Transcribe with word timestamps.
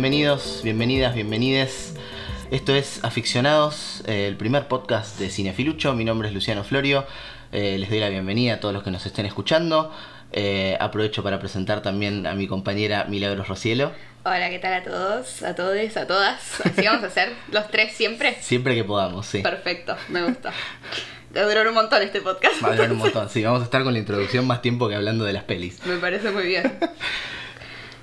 bienvenidos, 0.00 0.60
bienvenidas, 0.62 1.12
bienvenides. 1.12 1.94
Esto 2.52 2.72
es 2.72 3.02
Aficionados, 3.02 4.04
eh, 4.06 4.28
el 4.28 4.36
primer 4.36 4.68
podcast 4.68 5.18
de 5.18 5.28
Cinefilucho. 5.28 5.92
Mi 5.92 6.04
nombre 6.04 6.28
es 6.28 6.34
Luciano 6.34 6.62
Florio. 6.62 7.04
Eh, 7.50 7.78
les 7.78 7.90
doy 7.90 7.98
la 7.98 8.08
bienvenida 8.08 8.54
a 8.54 8.60
todos 8.60 8.72
los 8.72 8.84
que 8.84 8.92
nos 8.92 9.04
estén 9.06 9.26
escuchando. 9.26 9.92
Eh, 10.30 10.76
aprovecho 10.78 11.24
para 11.24 11.40
presentar 11.40 11.82
también 11.82 12.28
a 12.28 12.34
mi 12.34 12.46
compañera 12.46 13.06
Milagros 13.08 13.48
Rocielo. 13.48 13.90
Hola, 14.22 14.48
¿qué 14.50 14.60
tal 14.60 14.74
a 14.74 14.84
todos? 14.84 15.42
A 15.42 15.56
todos, 15.56 15.96
a 15.96 16.06
todas. 16.06 16.60
Así 16.64 16.86
vamos 16.86 17.02
a 17.02 17.08
hacer 17.08 17.32
los 17.50 17.68
tres 17.68 17.92
siempre. 17.92 18.36
Siempre 18.40 18.76
que 18.76 18.84
podamos, 18.84 19.26
sí. 19.26 19.40
Perfecto, 19.42 19.96
me 20.10 20.22
gusta. 20.22 20.52
Va 21.36 21.40
a 21.40 21.44
durar 21.44 21.66
un 21.66 21.74
montón 21.74 22.02
este 22.02 22.20
podcast. 22.20 22.62
Va 22.62 22.68
a 22.68 22.76
durar 22.76 22.92
un 22.92 22.98
montón, 22.98 23.28
sí. 23.30 23.42
Vamos 23.42 23.62
a 23.62 23.64
estar 23.64 23.82
con 23.82 23.94
la 23.94 23.98
introducción 23.98 24.46
más 24.46 24.62
tiempo 24.62 24.88
que 24.88 24.94
hablando 24.94 25.24
de 25.24 25.32
las 25.32 25.42
pelis. 25.42 25.84
Me 25.84 25.96
parece 25.96 26.30
muy 26.30 26.44
bien. 26.44 26.78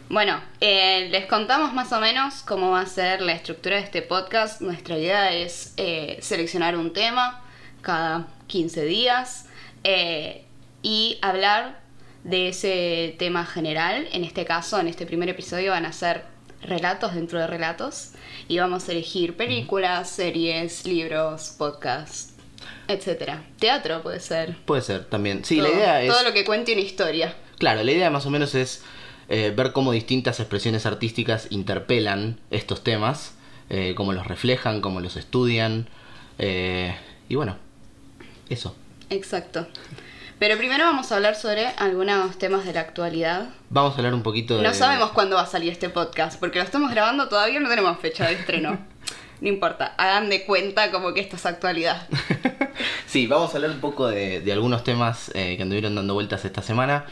Bueno, 0.09 0.39
eh, 0.61 1.07
les 1.09 1.25
contamos 1.25 1.73
más 1.73 1.91
o 1.91 1.99
menos 1.99 2.43
cómo 2.43 2.71
va 2.71 2.81
a 2.81 2.85
ser 2.85 3.21
la 3.21 3.31
estructura 3.31 3.77
de 3.77 3.81
este 3.81 4.03
podcast. 4.03 4.61
Nuestra 4.61 4.97
idea 4.99 5.33
es 5.33 5.73
eh, 5.77 6.19
seleccionar 6.21 6.77
un 6.77 6.93
tema 6.93 7.43
cada 7.81 8.27
15 8.45 8.85
días 8.85 9.47
eh, 9.83 10.45
y 10.83 11.17
hablar 11.23 11.79
de 12.23 12.49
ese 12.49 13.15
tema 13.17 13.47
general. 13.47 14.07
En 14.11 14.23
este 14.23 14.45
caso, 14.45 14.79
en 14.79 14.87
este 14.87 15.07
primer 15.07 15.27
episodio 15.27 15.71
van 15.71 15.87
a 15.87 15.91
ser 15.91 16.23
relatos 16.61 17.15
dentro 17.15 17.39
de 17.39 17.47
relatos 17.47 18.11
y 18.47 18.59
vamos 18.59 18.87
a 18.87 18.91
elegir 18.91 19.35
películas, 19.35 20.07
series, 20.07 20.85
libros, 20.85 21.55
podcasts, 21.57 22.35
etcétera. 22.87 23.43
Teatro 23.57 24.03
puede 24.03 24.19
ser. 24.19 24.55
Puede 24.65 24.83
ser 24.83 25.05
también. 25.05 25.43
Sí, 25.43 25.57
todo, 25.57 25.67
la 25.67 25.73
idea 25.73 26.03
es... 26.03 26.11
Todo 26.11 26.23
lo 26.23 26.33
que 26.33 26.45
cuente 26.45 26.73
una 26.73 26.81
historia. 26.81 27.35
Claro, 27.57 27.83
la 27.83 27.91
idea 27.91 28.11
más 28.11 28.27
o 28.27 28.29
menos 28.29 28.53
es 28.53 28.83
eh, 29.29 29.53
ver 29.55 29.71
cómo 29.71 29.91
distintas 29.91 30.39
expresiones 30.39 30.85
artísticas 30.85 31.47
interpelan 31.49 32.39
estos 32.51 32.83
temas, 32.83 33.33
eh, 33.69 33.93
cómo 33.95 34.13
los 34.13 34.27
reflejan, 34.27 34.81
cómo 34.81 34.99
los 35.01 35.15
estudian. 35.17 35.87
eh, 36.37 36.95
y 37.27 37.35
bueno, 37.35 37.57
eso. 38.49 38.75
Exacto. 39.09 39.67
Pero 40.37 40.57
primero 40.57 40.83
vamos 40.83 41.11
a 41.11 41.15
hablar 41.15 41.35
sobre 41.35 41.67
algunos 41.77 42.37
temas 42.37 42.65
de 42.65 42.73
la 42.73 42.81
actualidad. 42.81 43.49
Vamos 43.69 43.93
a 43.93 43.97
hablar 43.97 44.13
un 44.13 44.21
poquito 44.21 44.57
de... 44.57 44.63
No 44.63 44.73
sabemos 44.73 45.11
cuándo 45.11 45.37
va 45.37 45.43
a 45.43 45.47
salir 45.47 45.71
este 45.71 45.89
podcast, 45.89 46.39
porque 46.39 46.59
lo 46.59 46.65
estamos 46.65 46.91
grabando 46.91 47.29
todavía 47.29 47.59
no 47.61 47.69
tenemos 47.69 47.97
fecha 47.99 48.27
de 48.27 48.33
estreno. 48.33 48.77
No 49.41 49.49
importa, 49.49 49.93
hagan 49.97 50.29
de 50.29 50.45
cuenta 50.45 50.91
como 50.91 51.13
que 51.13 51.19
esto 51.19 51.35
es 51.35 51.45
actualidad. 51.45 52.07
sí, 53.05 53.27
vamos 53.27 53.51
a 53.51 53.57
hablar 53.57 53.71
un 53.71 53.81
poco 53.81 54.07
de, 54.07 54.39
de 54.39 54.53
algunos 54.53 54.85
temas 54.85 55.29
eh, 55.35 55.57
que 55.57 55.61
anduvieron 55.61 55.93
dando 55.93 56.13
vueltas 56.13 56.45
esta 56.45 56.61
semana. 56.61 57.05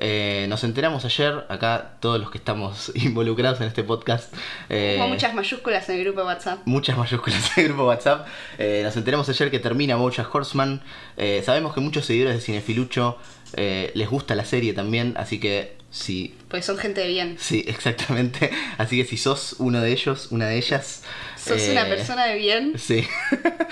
Eh, 0.00 0.46
nos 0.48 0.62
enteramos 0.62 1.04
ayer, 1.04 1.44
acá 1.48 1.96
todos 2.00 2.20
los 2.20 2.30
que 2.30 2.38
estamos 2.38 2.92
involucrados 2.94 3.60
en 3.60 3.66
este 3.66 3.82
podcast. 3.82 4.32
eh, 4.68 4.96
Hubo 4.98 5.08
muchas 5.08 5.34
mayúsculas 5.34 5.88
en 5.88 5.96
el 5.96 6.04
grupo 6.04 6.20
de 6.20 6.26
WhatsApp. 6.26 6.60
muchas 6.66 6.96
mayúsculas 6.96 7.50
en 7.56 7.62
el 7.64 7.68
grupo 7.70 7.86
WhatsApp. 7.86 8.26
Eh, 8.58 8.82
nos 8.84 8.96
enteramos 8.96 9.28
ayer 9.28 9.50
que 9.50 9.58
termina 9.58 9.96
Bojack 9.96 10.32
Horseman. 10.32 10.82
Eh, 11.16 11.42
sabemos 11.44 11.74
que 11.74 11.80
muchos 11.80 12.06
seguidores 12.06 12.36
de 12.36 12.40
Cinefilucho 12.40 13.18
les 13.56 14.08
gusta 14.08 14.34
la 14.34 14.44
serie 14.44 14.72
también, 14.74 15.14
así 15.16 15.40
que 15.40 15.78
si... 15.90 16.36
Pues 16.48 16.66
son 16.66 16.76
gente 16.76 17.00
de 17.00 17.08
bien. 17.08 17.36
Sí, 17.40 17.64
exactamente. 17.68 18.50
Así 18.76 18.98
que 18.98 19.04
si 19.08 19.16
sos 19.16 19.56
uno 19.58 19.80
de 19.80 19.90
ellos, 19.90 20.28
una 20.30 20.46
de 20.46 20.58
ellas... 20.58 21.02
Sos 21.36 21.66
una 21.70 21.86
persona 21.86 22.26
de 22.26 22.36
bien, 22.36 22.74
Sí. 22.78 23.06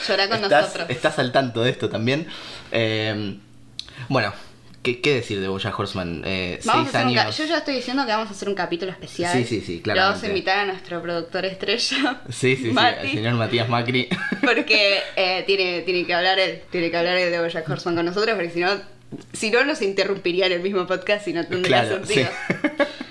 llorá 0.09 0.29
con 0.29 0.43
estás, 0.43 0.63
nosotros. 0.65 0.91
estás 0.91 1.19
al 1.19 1.31
tanto 1.31 1.63
de 1.63 1.71
esto 1.71 1.89
también. 1.91 2.27
Bueno, 4.09 4.33
¿qué, 4.87 5.01
qué 5.01 5.15
decir 5.15 5.41
de 5.41 5.49
Bojack 5.49 5.77
Horseman? 5.79 6.23
Eh, 6.25 6.61
Vamos 6.65 6.95
a 6.95 7.03
un 7.03 7.19
años... 7.19 7.37
Yo 7.37 7.45
ya 7.45 7.59
estoy 7.59 7.75
diciendo 7.75 8.07
que 8.07 8.13
vamos 8.13 8.29
a 8.29 8.31
hacer 8.31 8.49
un 8.49 8.55
capítulo 8.55 8.93
especial. 8.93 9.33
Sí, 9.33 9.45
sí, 9.45 9.61
sí, 9.61 9.83
Le 9.85 9.95
vamos 9.95 10.23
a 10.23 10.27
invitar 10.29 10.61
a 10.61 10.67
nuestro 10.67 11.03
productor 11.03 11.45
estrella, 11.45 12.21
Sí, 12.31 12.57
sí, 12.57 12.71
sí, 12.71 12.77
el 13.03 13.11
señor 13.11 13.35
Matías 13.35 13.69
Macri. 13.69 14.09
porque 14.43 15.01
eh, 15.17 15.43
tiene, 15.47 15.83
tiene 15.83 16.07
que 16.07 16.15
hablar 16.15 16.39
él, 16.39 16.63
tiene 16.71 16.91
que 16.91 16.97
hablar 16.97 17.17
él 17.17 17.33
de 17.33 17.41
Bojack 17.41 17.69
Horseman 17.69 17.97
con 17.97 18.07
nosotros, 18.07 18.35
porque 18.37 18.51
si 18.51 18.61
no, 18.61 18.71
si 19.33 19.51
no 19.51 19.65
nos 19.65 19.83
interrumpiría 19.83 20.47
en 20.47 20.53
el 20.53 20.61
mismo 20.61 20.87
podcast 20.87 21.27
y 21.27 21.33
no 21.33 21.45
tendría 21.45 21.83
Claro, 21.83 22.07
sentido. 22.07 22.29
sí. 22.29 22.83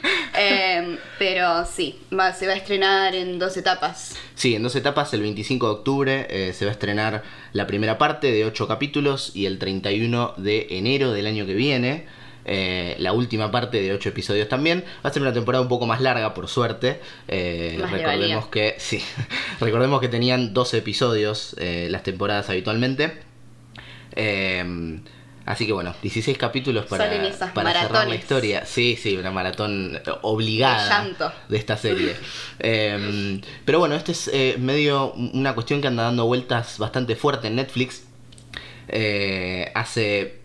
Eh, 0.47 0.97
pero 1.17 1.65
sí, 1.65 1.99
va, 2.17 2.33
se 2.33 2.45
va 2.47 2.53
a 2.53 2.55
estrenar 2.57 3.15
en 3.15 3.39
dos 3.39 3.55
etapas. 3.57 4.15
Sí, 4.35 4.55
en 4.55 4.63
dos 4.63 4.75
etapas, 4.75 5.13
el 5.13 5.21
25 5.21 5.65
de 5.65 5.71
octubre 5.73 6.27
eh, 6.29 6.53
se 6.53 6.65
va 6.65 6.71
a 6.71 6.73
estrenar 6.73 7.23
la 7.53 7.67
primera 7.67 7.97
parte 7.97 8.31
de 8.31 8.45
8 8.45 8.67
capítulos 8.67 9.31
y 9.35 9.45
el 9.45 9.57
31 9.59 10.33
de 10.37 10.67
enero 10.71 11.11
del 11.11 11.27
año 11.27 11.45
que 11.45 11.53
viene. 11.53 12.05
eh, 12.47 12.95
la 12.99 13.11
última 13.11 13.49
parte 13.49 13.81
de 13.81 13.91
8 13.93 14.09
episodios 14.09 14.47
también. 14.47 14.83
Va 15.03 15.09
a 15.09 15.13
ser 15.13 15.21
una 15.23 15.33
temporada 15.33 15.61
un 15.63 15.67
poco 15.67 15.87
más 15.87 15.99
larga, 16.01 16.33
por 16.35 16.47
suerte. 16.47 16.99
Eh, 17.27 17.79
recordemos 17.89 18.47
que. 18.47 18.75
Sí. 18.77 19.01
recordemos 19.59 19.99
que 19.99 20.09
tenían 20.09 20.53
12 20.53 20.77
episodios 20.77 21.55
eh, 21.59 21.87
las 21.89 22.03
temporadas 22.03 22.49
habitualmente. 22.49 23.13
Así 25.45 25.67
que 25.67 25.73
bueno, 25.73 25.93
16 26.01 26.37
capítulos 26.37 26.85
para, 26.87 27.07
para 27.53 27.73
cerrar 27.81 28.07
la 28.07 28.15
historia. 28.15 28.65
Sí, 28.65 28.97
sí, 28.99 29.15
una 29.15 29.29
maratón 29.29 30.01
obligada 30.23 31.07
De 31.47 31.57
esta 31.57 31.77
serie. 31.77 32.15
Eh, 32.59 33.41
pero 33.65 33.79
bueno, 33.79 33.95
este 33.95 34.13
es 34.13 34.29
eh, 34.33 34.55
medio 34.57 35.11
una 35.13 35.53
cuestión 35.53 35.81
que 35.81 35.87
anda 35.87 36.03
dando 36.03 36.25
vueltas 36.25 36.79
bastante 36.79 37.15
fuerte 37.15 37.47
en 37.47 37.55
Netflix. 37.57 38.05
Eh, 38.87 39.71
hace 39.75 40.39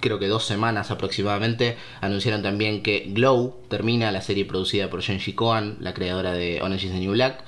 creo 0.00 0.18
que 0.18 0.28
dos 0.28 0.44
semanas 0.44 0.90
aproximadamente 0.90 1.76
anunciaron 2.00 2.42
también 2.42 2.82
que 2.82 3.06
Glow 3.08 3.62
termina 3.68 4.12
la 4.12 4.20
serie 4.20 4.44
producida 4.44 4.90
por 4.90 5.02
Genji 5.02 5.32
Kohan, 5.32 5.78
la 5.80 5.94
creadora 5.94 6.32
de 6.32 6.60
Orange 6.62 6.86
is 6.86 6.92
the 6.92 6.98
New 7.00 7.12
Black. 7.12 7.42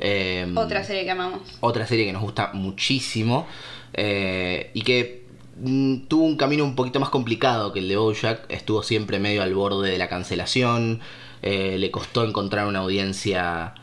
Eh, 0.00 0.52
Otra 0.54 0.84
serie 0.84 1.04
que 1.04 1.10
amamos. 1.10 1.40
otra 1.60 1.86
serie 1.86 2.04
que 2.04 2.12
nos 2.12 2.22
gusta 2.22 2.50
muchísimo 2.52 3.46
eh, 3.92 4.70
y 4.74 4.82
que 4.82 5.23
tuvo 6.08 6.24
un 6.24 6.36
camino 6.36 6.64
un 6.64 6.74
poquito 6.74 7.00
más 7.00 7.08
complicado 7.10 7.72
que 7.72 7.78
el 7.80 7.88
de 7.88 7.96
Bojack. 7.96 8.46
Estuvo 8.50 8.82
siempre 8.82 9.18
medio 9.18 9.42
al 9.42 9.54
borde 9.54 9.90
de 9.90 9.98
la 9.98 10.08
cancelación. 10.08 11.00
eh, 11.42 11.76
le 11.78 11.90
costó 11.90 12.24
encontrar 12.24 12.66
una 12.66 12.78
audiencia 12.80 13.74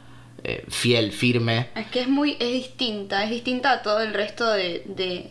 eh, 0.44 0.66
fiel, 0.68 1.12
firme. 1.12 1.68
Es 1.76 1.86
que 1.88 2.02
es 2.02 2.08
muy, 2.08 2.32
es 2.40 2.52
distinta, 2.54 3.24
es 3.24 3.30
distinta 3.30 3.72
a 3.72 3.82
todo 3.84 4.00
el 4.02 4.14
resto 4.16 4.50
de, 4.50 4.82
de, 4.88 5.30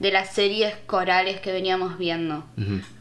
de 0.00 0.10
las 0.10 0.34
series 0.34 0.74
corales 0.86 1.40
que 1.40 1.52
veníamos 1.52 1.96
viendo. 1.96 2.44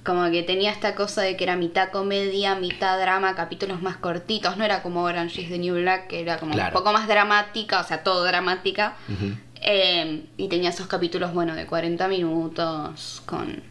Como 0.05 0.29
que 0.29 0.43
tenía 0.43 0.69
esta 0.71 0.93
cosa 0.93 1.23
de 1.23 1.35
que 1.35 1.43
era 1.43 1.55
mitad 1.55 1.89
comedia, 1.89 2.53
mitad 2.55 2.99
drama, 2.99 3.35
capítulos 3.35 3.81
más 3.81 3.97
cortitos. 3.97 4.57
No 4.57 4.63
era 4.63 4.83
como 4.83 5.01
Orange 5.03 5.41
is 5.41 5.49
the 5.49 5.57
New 5.57 5.75
Black, 5.81 6.07
que 6.07 6.21
era 6.21 6.37
como 6.37 6.53
Claro. 6.53 6.77
un 6.77 6.83
poco 6.83 6.93
más 6.93 7.07
dramática, 7.07 7.81
o 7.81 7.83
sea, 7.83 8.03
todo 8.03 8.23
dramática. 8.23 8.95
Eh, 9.61 10.25
y 10.37 10.47
tenía 10.49 10.69
esos 10.69 10.87
capítulos, 10.87 11.33
bueno, 11.33 11.55
de 11.55 11.65
40 11.65 12.07
minutos, 12.07 13.21
con, 13.25 13.63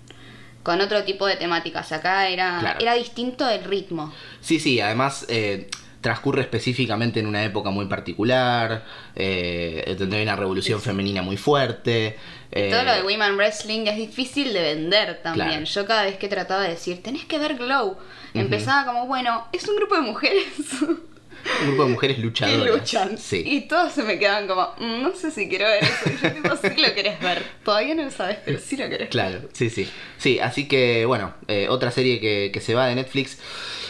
con 0.63 0.81
otro 0.81 1.05
tipo 1.05 1.27
de 1.27 1.37
temáticas. 1.37 1.93
Acá 1.93 2.29
era, 2.29 2.59
Claro. 2.61 2.81
era 2.81 2.95
distinto 2.95 3.49
el 3.49 3.65
ritmo. 3.65 4.13
Sí, 4.41 4.59
sí, 4.59 4.81
además 4.81 5.27
eh, 5.29 5.69
transcurre 6.01 6.43
específicamente 6.43 7.21
en 7.21 7.27
una 7.27 7.43
época 7.45 7.71
muy 7.71 7.87
particular, 7.87 8.85
eh, 9.17 9.97
hay 9.99 10.23
una 10.23 10.37
revolución 10.37 10.81
femenina 10.81 11.23
muy 11.23 11.37
fuerte. 11.37 12.17
eh, 12.53 12.71
Todo 12.71 12.85
lo 12.85 12.93
de 12.95 13.03
Women 13.03 13.37
Wrestling 13.37 13.87
es 13.87 13.97
difícil 13.97 14.53
de 14.53 14.61
vender 14.63 15.21
también. 15.23 15.49
Claro. 15.49 15.65
Yo 15.65 15.87
cada 15.87 16.03
vez 16.05 16.17
que 16.17 16.29
trataba 16.29 16.63
de 16.63 16.71
decir, 16.71 17.03
tenés 17.03 17.25
que 17.25 17.39
ver 17.39 17.57
Glow, 17.57 17.97
empezaba 18.35 18.85
como, 18.87 19.07
bueno, 19.07 19.47
es 19.53 19.67
un 19.69 19.77
grupo 19.77 19.95
de 19.97 20.03
mujeres 20.03 20.45
un 21.63 21.67
grupo 21.69 21.85
de 21.85 21.91
mujeres 21.91 22.19
luchadoras. 22.19 22.75
luchan. 22.77 23.19
Sí. 23.19 23.43
Y 23.47 23.63
todos 23.63 23.93
se 23.93 24.03
me 24.03 24.19
quedaban 24.19 24.47
como, 24.47 24.69
"Mm, 24.79 25.03
no 25.03 25.15
sé 25.15 25.31
si 25.31 25.49
quiero 25.49 25.67
ver 25.67 25.85
eso. 25.85 26.11
Y 26.11 26.23
yo 26.23 26.33
tipo, 26.33 26.57
sí 26.57 26.81
lo 26.81 26.95
querés 26.95 27.21
ver. 27.21 27.43
Todavía 27.65 27.95
no 27.95 28.03
lo 28.05 28.11
sabes, 28.11 28.39
pero 28.45 28.59
sí 28.59 28.77
lo 28.77 28.89
querés 28.89 29.09
Claro, 29.09 29.41
sí, 29.53 29.71
sí. 29.71 29.89
Sí, 30.19 30.39
así 30.39 30.67
que 30.69 31.05
bueno, 31.07 31.35
eh, 31.49 31.67
otra 31.69 31.91
serie 31.91 32.21
que, 32.21 32.51
que 32.53 32.61
se 32.61 32.75
va 32.75 32.87
de 32.87 32.95
Netflix. 32.95 33.39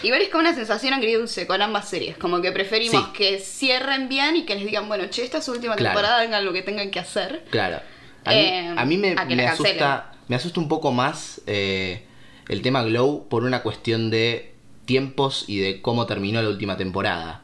Igual 0.02 0.20
es 0.22 0.28
como 0.28 0.40
una 0.42 0.54
sensación 0.54 0.92
agridulce 0.94 1.46
con 1.46 1.62
ambas 1.62 1.88
series. 1.88 2.16
Como 2.18 2.40
que 2.42 2.52
preferimos 2.52 3.04
Sí. 3.06 3.12
que 3.16 3.38
cierren 3.38 4.08
bien 4.08 4.36
y 4.36 4.44
que 4.44 4.54
les 4.54 4.64
digan, 4.66 4.88
bueno, 4.88 5.06
che, 5.10 5.24
esta 5.24 5.38
es 5.38 5.44
su 5.44 5.52
última 5.52 5.74
Claro. 5.76 5.94
temporada, 5.96 6.20
hagan 6.22 6.44
lo 6.44 6.52
que 6.52 6.62
tengan 6.62 6.90
que 6.90 6.98
hacer. 7.00 7.44
Claro. 7.50 7.80
A 8.24 8.30
mí, 8.30 8.36
Eh, 8.36 8.74
a 8.76 8.84
mí 8.84 8.96
me, 8.98 9.12
a 9.46 9.52
asusta, 9.52 10.12
me 10.28 10.36
asusta 10.36 10.60
un 10.60 10.68
poco 10.68 10.90
más 10.92 11.40
eh, 11.46 12.02
el 12.48 12.60
tema 12.60 12.82
Glow 12.82 13.28
por 13.28 13.44
una 13.44 13.62
cuestión 13.62 14.10
de 14.10 14.52
tiempos 14.84 15.44
y 15.48 15.58
de 15.60 15.80
cómo 15.80 16.06
terminó 16.06 16.42
la 16.42 16.48
última 16.48 16.76
temporada. 16.76 17.42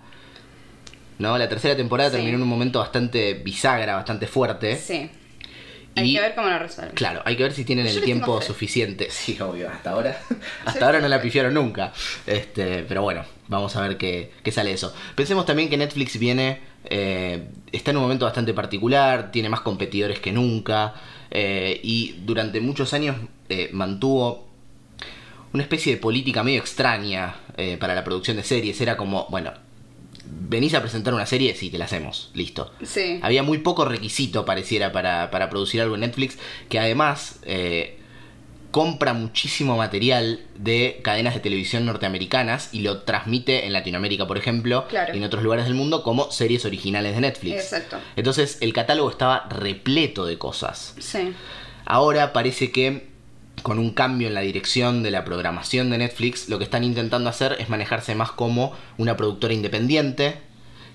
¿No? 1.19 1.37
La 1.39 1.49
tercera 1.49 1.77
temporada 1.77 2.11
Sí. 2.11 2.17
terminó 2.17 2.37
en 2.37 2.43
un 2.43 2.49
momento 2.49 2.79
bastante 2.81 3.35
bisagra, 3.35 3.95
bastante 3.95 4.27
fuerte. 4.27 4.77
Sí. 4.77 5.11
Hay 5.95 6.11
Y- 6.11 6.15
que 6.15 6.21
ver 6.23 6.35
cómo 6.35 6.49
lo 6.49 6.59
resuelven. 6.59 6.95
Claro, 6.95 7.21
hay 7.27 7.37
que 7.37 7.43
ver 7.43 7.53
si 7.53 7.65
tienen 7.65 7.87
Yo 7.87 7.99
el 7.99 8.03
tiempo 8.05 8.41
suficiente. 8.41 9.09
Sí, 9.11 9.39
obvio, 9.41 9.69
hasta 9.69 9.91
ahora. 9.91 10.19
Hasta 10.65 10.87
ahora 10.87 11.01
no 11.01 11.09
la 11.09 11.21
pifiaron 11.21 11.53
nunca. 11.55 11.93
Este, 12.27 12.83
pero 12.89 13.03
bueno, 13.03 13.25
vamos 13.49 13.77
a 13.77 13.83
ver 13.83 13.99
qué, 13.99 14.33
qué 14.43 14.51
sale 14.51 14.73
eso. 14.73 14.95
Pensemos 15.15 15.45
también 15.45 15.69
que 15.69 15.77
Netflix 15.77 16.19
viene. 16.19 16.61
eh, 16.87 17.45
está 17.71 17.91
en 17.93 17.99
un 17.99 18.03
momento 18.05 18.25
bastante 18.25 18.53
particular, 18.55 19.31
tiene 19.31 19.49
más 19.49 19.61
competidores 19.61 20.19
que 20.19 20.33
nunca. 20.33 20.95
eh, 21.31 21.81
y 21.83 22.17
durante 22.25 22.61
muchos 22.61 22.93
años 22.93 23.17
eh, 23.49 23.71
mantuvo 23.73 24.49
una 25.55 25.63
especie 25.63 25.95
de 25.95 26.01
política 26.01 26.43
medio 26.43 26.61
extraña 26.61 27.37
eh, 27.57 27.77
para 27.79 27.95
la 27.95 28.03
producción 28.05 28.37
de 28.39 28.43
series. 28.45 28.81
Era 28.81 28.97
como, 28.97 29.27
bueno, 29.31 29.53
venís 30.49 30.75
a 30.75 30.81
presentar 30.81 31.15
una 31.15 31.27
serie, 31.27 31.55
sí, 31.55 31.71
te 31.71 31.79
la 31.79 31.85
hacemos, 31.85 32.31
listo. 32.35 32.73
Sí. 32.83 33.21
Había 33.23 33.43
muy 33.43 33.59
poco 33.59 33.85
requisito, 33.85 34.45
pareciera, 34.45 34.93
para, 34.93 35.31
para 35.31 35.51
producir 35.51 35.81
algo 35.81 35.95
en 35.95 36.01
Netflix, 36.03 36.39
que 36.69 36.79
además 36.79 37.39
eh, 37.43 37.99
compra 38.71 39.13
muchísimo 39.13 39.77
material 39.77 40.41
de 40.57 41.01
cadenas 41.05 41.35
de 41.35 41.41
televisión 41.41 41.85
norteamericanas 41.85 42.71
y 42.73 42.81
lo 42.81 43.03
transmite 43.03 43.67
en 43.67 43.73
Latinoamérica, 43.75 44.27
por 44.27 44.39
ejemplo, 44.39 44.87
Claro. 44.89 45.15
y 45.15 45.19
en 45.19 45.25
otros 45.25 45.43
lugares 45.43 45.67
del 45.67 45.75
mundo 45.75 46.03
como 46.03 46.31
series 46.31 46.65
originales 46.65 47.15
de 47.15 47.21
Netflix. 47.21 47.57
Exacto. 47.57 47.99
Entonces 48.17 48.57
el 48.63 48.73
catálogo 48.73 49.11
estaba 49.11 49.47
repleto 49.51 50.25
de 50.25 50.39
cosas. 50.39 50.95
Sí. 50.99 51.35
Ahora 51.85 52.33
parece 52.33 52.73
que 52.73 53.12
con 53.63 53.79
un 53.79 53.91
cambio 53.93 54.29
en 54.29 54.35
la 54.35 54.41
dirección 54.41 55.03
de 55.03 55.11
la 55.11 55.25
programación 55.25 55.91
de 55.91 55.99
Netflix, 55.99 56.49
lo 56.49 56.59
que 56.59 56.65
están 56.65 56.85
intentando 56.85 57.29
hacer 57.29 57.57
es 57.61 57.69
manejarse 57.69 58.15
más 58.15 58.33
como 58.33 58.73
una 58.99 59.17
productora 59.17 59.55
independiente 59.55 60.39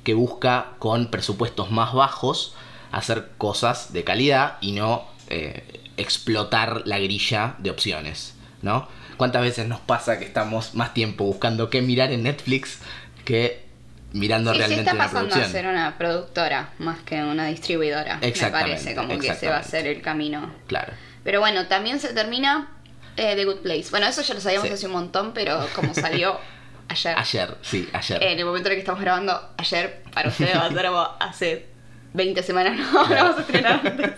que 0.03 0.13
busca 0.13 0.71
con 0.79 1.11
presupuestos 1.11 1.71
más 1.71 1.93
bajos 1.93 2.55
hacer 2.91 3.29
cosas 3.37 3.93
de 3.93 4.03
calidad 4.03 4.57
y 4.61 4.71
no 4.71 5.05
eh, 5.29 5.63
explotar 5.97 6.83
la 6.85 6.99
grilla 6.99 7.55
de 7.59 7.69
opciones, 7.69 8.33
¿no? 8.61 8.87
¿Cuántas 9.17 9.41
veces 9.41 9.67
nos 9.67 9.79
pasa 9.79 10.19
que 10.19 10.25
estamos 10.25 10.75
más 10.75 10.93
tiempo 10.93 11.25
buscando 11.25 11.69
qué 11.69 11.81
mirar 11.81 12.11
en 12.11 12.23
Netflix 12.23 12.79
que 13.25 13.65
mirando 14.13 14.51
Sí, 14.51 14.57
se 14.57 14.59
realmente 14.59 14.89
está 14.89 14.93
una 14.93 15.03
pasando 15.05 15.35
a 15.35 15.45
ser 15.45 15.67
una 15.67 15.97
productora 15.97 16.69
más 16.79 16.99
que 16.99 17.21
una 17.23 17.47
distribuidora. 17.47 18.19
Me 18.21 18.31
parece 18.31 18.95
como 18.95 19.17
que 19.17 19.29
ese 19.29 19.49
va 19.49 19.57
a 19.57 19.63
ser 19.63 19.87
el 19.87 20.01
camino. 20.01 20.51
Claro. 20.67 20.93
Pero 21.27 21.41
bueno, 21.41 21.67
también 21.67 21.99
se 21.99 22.13
termina 22.13 22.69
eh, 23.17 23.33
The 23.35 23.43
Good 23.43 23.57
Place. 23.57 23.87
Bueno, 23.91 24.07
eso 24.07 24.21
ya 24.21 24.33
lo 24.33 24.39
sabíamos 24.39 24.69
Sí. 24.69 24.73
hace 24.75 24.85
un 24.85 24.93
montón, 24.93 25.33
pero 25.33 25.59
como 25.75 25.93
salió 25.93 26.39
ayer, 26.87 27.17
Ayer, 27.17 27.57
sí, 27.61 27.89
ayer. 27.91 28.23
en 28.23 28.39
el 28.39 28.45
momento 28.45 28.69
en 28.69 28.71
el 28.71 28.75
que 28.77 28.79
estamos 28.79 29.01
grabando, 29.01 29.37
ayer, 29.57 30.03
para 30.13 30.29
ustedes 30.29 30.55
va 30.55 30.67
a 30.67 30.69
ser 30.71 30.85
como 30.87 31.01
hace 31.19 31.65
20 32.13 32.43
semanas, 32.43 32.79
no, 32.79 32.99
ahora 33.01 33.23
vamos 33.23 33.37
a 33.39 33.41
estrenar 33.41 33.81
antes. 33.85 34.11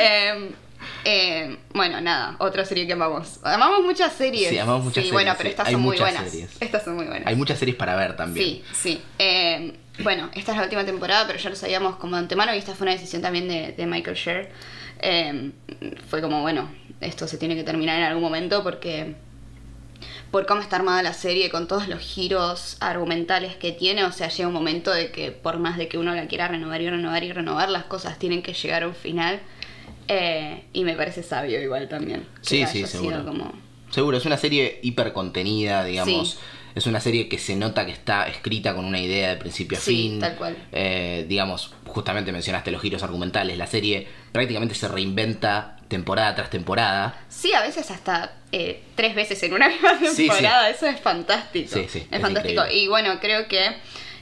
Eh, 0.00 0.50
eh, 1.04 1.58
bueno, 1.72 2.00
nada, 2.00 2.34
otra 2.40 2.64
serie 2.64 2.84
que 2.84 2.94
amamos. 2.94 3.38
Amamos 3.44 3.82
muchas 3.84 4.12
series. 4.12 4.48
Sí, 4.48 4.58
amamos 4.58 4.82
muchas 4.86 5.04
Sí, 5.04 5.12
bueno, 5.12 5.36
series, 5.36 5.38
pero 5.38 5.48
sí. 5.48 5.50
estas 5.52 5.66
Hay 5.68 5.72
son 5.74 5.82
muy 5.82 5.96
buenas. 5.98 6.30
series. 6.30 6.50
Estas 6.60 6.84
son 6.84 6.96
muy 6.96 7.06
buenas. 7.06 7.28
Hay 7.28 7.36
muchas 7.36 7.60
series 7.60 7.76
para 7.76 7.94
ver 7.94 8.16
también. 8.16 8.44
Sí, 8.44 8.64
sí. 8.72 9.00
Eh, 9.20 9.78
bueno, 10.00 10.30
esta 10.34 10.50
es 10.50 10.58
la 10.58 10.64
última 10.64 10.84
temporada, 10.84 11.28
pero 11.28 11.38
ya 11.38 11.48
lo 11.48 11.54
sabíamos 11.54 11.94
como 11.94 12.16
de 12.16 12.22
antemano 12.22 12.52
y 12.54 12.58
esta 12.58 12.74
fue 12.74 12.86
una 12.86 12.92
decisión 12.96 13.22
también 13.22 13.46
de, 13.46 13.70
de 13.72 13.86
Michael 13.86 14.16
Sher. 14.16 14.50
Eh, 15.02 15.52
fue 16.08 16.20
como, 16.20 16.42
bueno, 16.42 16.70
esto 17.00 17.26
se 17.26 17.38
tiene 17.38 17.54
que 17.56 17.64
terminar 17.64 17.98
en 17.98 18.04
algún 18.04 18.22
momento 18.22 18.62
porque 18.62 19.14
por 20.30 20.46
cómo 20.46 20.60
está 20.60 20.76
armada 20.76 21.02
la 21.02 21.12
serie, 21.12 21.50
con 21.50 21.66
todos 21.66 21.88
los 21.88 21.98
giros 22.00 22.76
argumentales 22.80 23.56
que 23.56 23.72
tiene, 23.72 24.04
o 24.04 24.12
sea, 24.12 24.28
llega 24.28 24.46
un 24.48 24.54
momento 24.54 24.92
de 24.92 25.10
que 25.10 25.32
por 25.32 25.58
más 25.58 25.76
de 25.76 25.88
que 25.88 25.98
uno 25.98 26.14
la 26.14 26.26
quiera 26.28 26.48
renovar 26.48 26.80
y 26.80 26.88
renovar 26.88 27.24
y 27.24 27.32
renovar, 27.32 27.68
las 27.68 27.84
cosas 27.84 28.18
tienen 28.18 28.42
que 28.42 28.52
llegar 28.54 28.82
a 28.84 28.88
un 28.88 28.94
final. 28.94 29.40
Eh, 30.08 30.64
y 30.72 30.84
me 30.84 30.94
parece 30.94 31.22
sabio 31.22 31.60
igual 31.62 31.88
también. 31.88 32.26
Sí, 32.42 32.64
sí, 32.66 32.78
sido 32.78 32.86
seguro. 32.88 33.24
como- 33.24 33.52
Seguro, 33.90 34.16
es 34.16 34.24
una 34.26 34.36
serie 34.36 34.78
hiper 34.82 35.12
contenida, 35.12 35.84
digamos. 35.84 36.30
Sí. 36.32 36.38
Es 36.74 36.86
una 36.86 37.00
serie 37.00 37.28
que 37.28 37.38
se 37.38 37.56
nota 37.56 37.84
que 37.86 37.92
está 37.92 38.26
escrita 38.28 38.74
con 38.74 38.84
una 38.84 39.00
idea 39.00 39.30
de 39.30 39.36
principio 39.36 39.76
a 39.78 39.80
Sí, 39.80 40.08
fin. 40.10 40.20
tal 40.20 40.36
cual. 40.36 40.56
Eh, 40.72 41.26
digamos, 41.28 41.74
justamente 41.86 42.32
mencionaste 42.32 42.70
los 42.70 42.80
giros 42.82 43.02
argumentales. 43.02 43.56
La 43.58 43.66
serie 43.66 44.06
prácticamente 44.32 44.74
se 44.74 44.86
reinventa 44.88 45.76
temporada 45.88 46.34
tras 46.36 46.50
temporada. 46.50 47.18
Sí, 47.28 47.52
a 47.52 47.62
veces 47.62 47.90
hasta 47.90 48.32
eh, 48.52 48.82
tres 48.94 49.14
veces 49.14 49.42
en 49.42 49.52
una 49.54 49.68
misma 49.70 49.98
Sí, 50.00 50.06
sí. 50.08 50.28
temporada. 50.28 50.70
Eso 50.70 50.86
es 50.86 51.00
fantástico. 51.00 51.68
Sí, 51.72 51.86
sí, 51.88 51.98
es, 51.98 52.06
es 52.10 52.20
fantástico. 52.20 52.62
increíble. 52.62 52.76
Y 52.84 52.88
bueno, 52.88 53.18
creo 53.20 53.48
que 53.48 53.66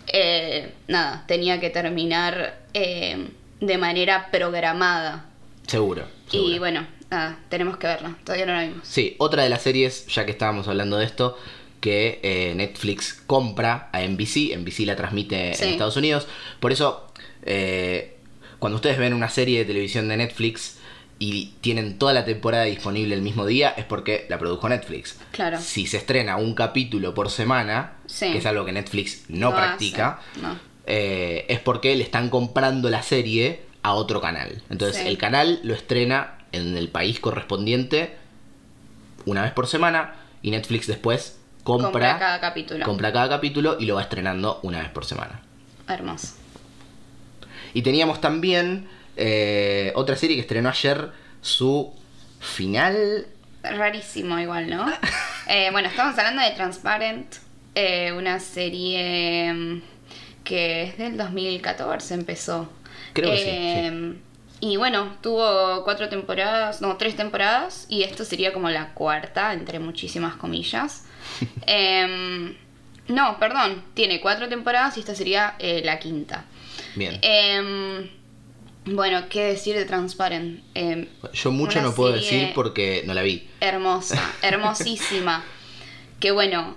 eh, 0.07 0.73
nada, 0.87 1.25
tenía 1.29 1.61
que 1.61 1.69
terminar 1.71 2.59
de 2.73 3.79
manera 3.79 4.31
programada. 4.31 5.27
Seguro. 5.67 6.07
seguro. 6.31 6.51
Y 6.55 6.59
bueno, 6.59 6.87
nada, 7.11 7.39
tenemos 7.51 7.77
que 7.77 7.87
verla. 7.89 8.15
Todavía 8.25 8.47
no 8.47 8.55
la 8.55 8.63
vimos. 8.63 8.87
Sí, 8.89 9.17
otra 9.19 9.43
de 9.43 9.51
las 9.51 9.61
series, 9.63 10.07
ya 10.07 10.25
que 10.25 10.31
estábamos 10.31 10.67
hablando 10.69 10.97
de 10.97 11.05
esto, 11.05 11.37
que 11.81 12.21
eh, 12.23 12.55
Netflix 12.57 13.23
compra 13.27 13.89
a 13.93 14.03
NBC, 14.03 14.57
NBC 14.57 14.81
la 14.87 14.97
transmite 14.97 15.55
Sí. 15.55 15.65
en 15.65 15.71
Estados 15.71 15.97
Unidos, 15.97 16.27
por 16.61 16.73
eso 16.73 17.13
eh, 17.45 18.17
cuando 18.59 18.77
ustedes 18.77 18.99
ven 18.99 19.15
una 19.15 19.29
serie 19.29 19.61
de 19.61 19.65
televisión 19.65 20.09
de 20.09 20.17
Netflix 20.17 20.79
y 21.21 21.55
tienen 21.61 21.99
toda 21.99 22.13
la 22.13 22.25
temporada 22.25 22.65
disponible 22.65 23.15
el 23.15 23.23
mismo 23.23 23.45
día, 23.47 23.71
es 23.77 23.85
porque 23.85 24.27
la 24.29 24.39
produjo 24.39 24.69
Netflix. 24.69 25.19
Claro. 25.33 25.59
Si 25.61 25.87
se 25.87 25.97
estrena 25.97 26.37
un 26.37 26.55
capítulo 26.55 27.15
por 27.15 27.31
semana, 27.31 27.95
Sí. 28.07 28.31
que 28.33 28.39
es 28.39 28.47
algo 28.47 28.65
que 28.65 28.73
Netflix 28.73 29.25
no, 29.29 29.51
No 29.51 29.57
practica, 29.57 30.21
no. 30.43 30.59
eh, 30.87 31.45
es 31.49 31.61
porque 31.61 31.95
le 31.97 32.03
están 32.05 32.29
comprando 32.31 32.89
la 32.91 33.03
serie 33.03 33.63
a 33.83 33.95
otro 33.95 34.21
canal. 34.21 34.63
Entonces 34.71 35.03
Sí. 35.03 35.09
el 35.09 35.19
canal 35.19 35.61
lo 35.63 35.75
estrena 35.75 36.39
en 36.53 36.77
el 36.77 36.89
país 36.89 37.21
correspondiente 37.21 38.17
una 39.27 39.43
vez 39.43 39.53
por 39.53 39.67
semana 39.67 40.15
y 40.43 40.51
Netflix 40.51 40.87
después 40.87 41.38
compra, 41.65 41.91
Compra 41.91 42.19
cada 42.19 42.41
capítulo. 42.41 42.85
compra 42.85 43.13
cada 43.13 43.29
capítulo 43.29 43.77
y 43.79 43.87
lo 43.87 43.97
va 43.97 44.03
estrenando 44.03 44.61
una 44.63 44.81
vez 44.81 44.91
por 44.91 45.05
semana. 45.05 45.41
Hermoso. 45.89 46.35
Y 47.75 47.83
teníamos 47.83 48.21
también 48.21 48.89
eh, 49.17 49.93
otra 49.95 50.17
serie 50.17 50.37
que 50.37 50.43
estrenó 50.43 50.69
ayer 50.71 51.11
su 51.41 51.93
final. 52.41 53.27
Rarísimo 53.63 54.39
igual, 54.39 54.71
¿no? 54.71 54.87
Eh, 55.51 55.71
bueno, 55.73 55.89
estamos 55.89 56.19
hablando 56.19 56.43
de 56.43 56.51
Transparent, 56.51 57.37
eh, 57.75 58.13
una 58.13 58.39
serie 58.39 59.51
mm, 59.55 59.83
que 60.45 60.83
es 60.83 60.99
del 60.99 61.17
2014 61.17 62.13
empezó. 62.13 62.71
Creo 63.15 63.31
que 63.31 63.37
sí, 63.39 63.45
Eh, 63.49 64.15
Y 64.61 64.77
bueno, 64.77 65.17
tuvo 65.23 65.85
cuatro 65.85 66.11
temporadas, 66.11 66.83
no, 66.83 66.99
tres 66.99 67.17
temporadas, 67.17 67.87
y 67.89 68.03
esto 68.03 68.27
sería 68.27 68.53
como 68.53 68.69
la 68.69 68.93
cuarta, 68.93 69.55
entre 69.55 69.79
muchísimas 69.79 70.35
comillas. 70.37 71.05
Em, 71.67 72.55
no, 73.09 73.39
perdón, 73.39 73.85
tiene 73.95 74.21
cuatro 74.21 74.49
temporadas 74.49 74.97
y 74.97 75.01
esta 75.01 75.15
sería 75.15 75.55
eh, 75.59 75.83
la 75.85 75.99
quinta. 75.99 76.45
Bien. 76.95 77.19
Em, 77.23 78.09
bueno, 78.85 79.29
¿qué 79.29 79.45
decir 79.45 79.77
de 79.77 79.85
Transparent? 79.85 80.61
Em, 80.75 81.07
Yo 81.33 81.51
mucho 81.51 81.81
no 81.83 81.95
puedo 81.95 82.13
decir 82.13 82.53
porque 82.55 83.03
no 83.07 83.15
la 83.15 83.23
vi. 83.23 83.49
hermosa, 83.61 84.21
hermosísima. 84.43 85.45
que 86.21 86.31
bueno, 86.33 86.77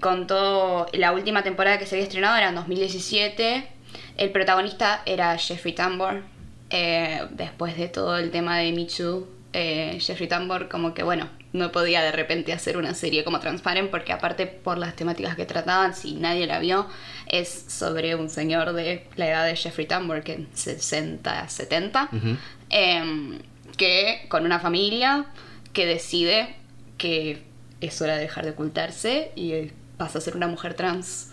contó 0.00 0.86
la 0.92 1.12
última 1.12 1.42
temporada 1.42 1.78
que 1.78 1.86
se 1.86 1.96
había 1.96 2.04
estrenado 2.04 2.36
era 2.36 2.48
en 2.50 2.54
2017. 2.54 3.68
El 4.16 4.30
protagonista 4.30 5.02
era 5.06 5.36
Jeffrey 5.38 5.74
Tambor. 5.74 6.22
Eh, 6.70 7.22
después 7.30 7.76
de 7.76 7.88
todo 7.88 8.18
el 8.18 8.30
tema 8.30 8.58
de 8.58 8.72
Too, 8.94 9.26
eh, 9.54 9.98
Jeffrey 10.00 10.28
Tambor 10.28 10.68
como 10.68 10.92
que 10.92 11.02
bueno, 11.02 11.28
no 11.52 11.72
podía 11.72 12.02
de 12.02 12.12
repente 12.12 12.52
hacer 12.52 12.76
una 12.76 12.92
serie 12.94 13.24
como 13.24 13.40
Transparent 13.40 13.90
porque 13.90 14.12
aparte 14.12 14.46
por 14.46 14.76
las 14.78 14.94
temáticas 14.96 15.34
que 15.36 15.46
trataban, 15.46 15.94
si 15.94 16.14
nadie 16.14 16.46
la 16.46 16.58
vio, 16.58 16.86
es 17.26 17.64
sobre 17.68 18.14
un 18.14 18.28
señor 18.28 18.74
de 18.74 19.06
la 19.16 19.28
edad 19.28 19.46
de 19.46 19.56
Jeffrey 19.56 19.86
Tambor, 19.86 20.22
que 20.22 20.46
60, 20.52 21.48
70, 21.48 22.08
Ujú. 22.12 22.36
em, 22.70 23.38
que 23.76 24.26
con 24.28 24.44
una 24.44 24.58
familia 24.60 25.26
que 25.72 25.86
decide 25.86 26.56
que 26.98 27.44
es 27.80 28.00
hora 28.02 28.16
de 28.16 28.22
dejar 28.22 28.44
de 28.44 28.50
ocultarse 28.50 29.30
y 29.36 29.52
eh, 29.52 29.72
pasa 29.96 30.18
a 30.18 30.20
ser 30.20 30.36
una 30.36 30.48
mujer 30.48 30.74
trans. 30.74 31.30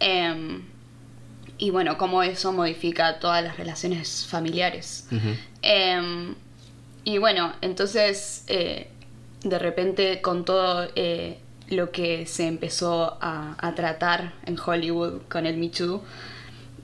Em, 0.00 0.62
y 1.56 1.70
bueno, 1.70 1.96
cómo 1.96 2.22
eso 2.22 2.52
modifica 2.52 3.20
todas 3.20 3.42
las 3.44 3.56
relaciones 3.56 4.26
familiares. 4.28 5.06
Em, 5.62 6.34
y 7.04 7.18
bueno, 7.18 7.52
entonces 7.60 8.44
eh, 8.48 8.88
de 9.44 9.58
repente 9.58 10.20
con 10.20 10.44
todo 10.44 10.88
eh, 10.96 11.38
lo 11.68 11.90
que 11.92 12.26
se 12.26 12.46
empezó 12.46 13.18
a, 13.20 13.56
a 13.58 13.74
tratar 13.74 14.32
en 14.46 14.58
Hollywood 14.58 15.22
con 15.28 15.46
el 15.46 15.56
Me 15.56 15.68
Too, 15.68 16.02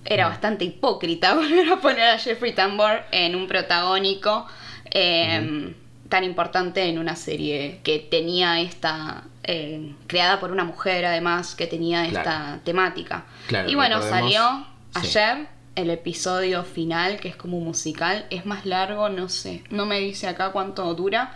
era 0.04 0.28
bastante 0.28 0.64
hipócrita 0.64 1.34
volver 1.40 1.68
a 1.72 1.80
poner 1.80 2.08
a 2.10 2.18
Jeffrey 2.18 2.54
Tambor 2.54 3.02
en 3.12 3.34
un 3.36 3.46
protagónico 3.46 4.46
em, 4.90 5.74
tan 6.08 6.24
importante 6.24 6.82
en 6.88 6.98
una 6.98 7.16
serie 7.16 7.80
que 7.84 7.98
tenía 7.98 8.60
esta... 8.60 9.24
eh, 9.44 9.94
creada 10.06 10.40
por 10.40 10.52
una 10.52 10.64
mujer 10.64 11.04
además, 11.06 11.54
que 11.54 11.66
tenía 11.66 12.06
esta 12.06 12.22
Claro. 12.22 12.60
temática. 12.64 13.24
Claro, 13.46 13.68
y 13.70 13.74
bueno, 13.74 14.02
salió 14.02 14.66
sí. 14.94 15.16
ayer 15.16 15.48
el 15.76 15.90
episodio 15.90 16.64
final, 16.64 17.20
que 17.20 17.28
es 17.28 17.36
como 17.36 17.58
un 17.58 17.64
musical, 17.64 18.26
es 18.30 18.44
más 18.44 18.66
largo, 18.66 19.08
no 19.08 19.28
sé, 19.28 19.64
no 19.70 19.86
me 19.86 20.00
dice 20.00 20.28
acá 20.28 20.50
cuánto 20.52 20.92
dura. 20.94 21.32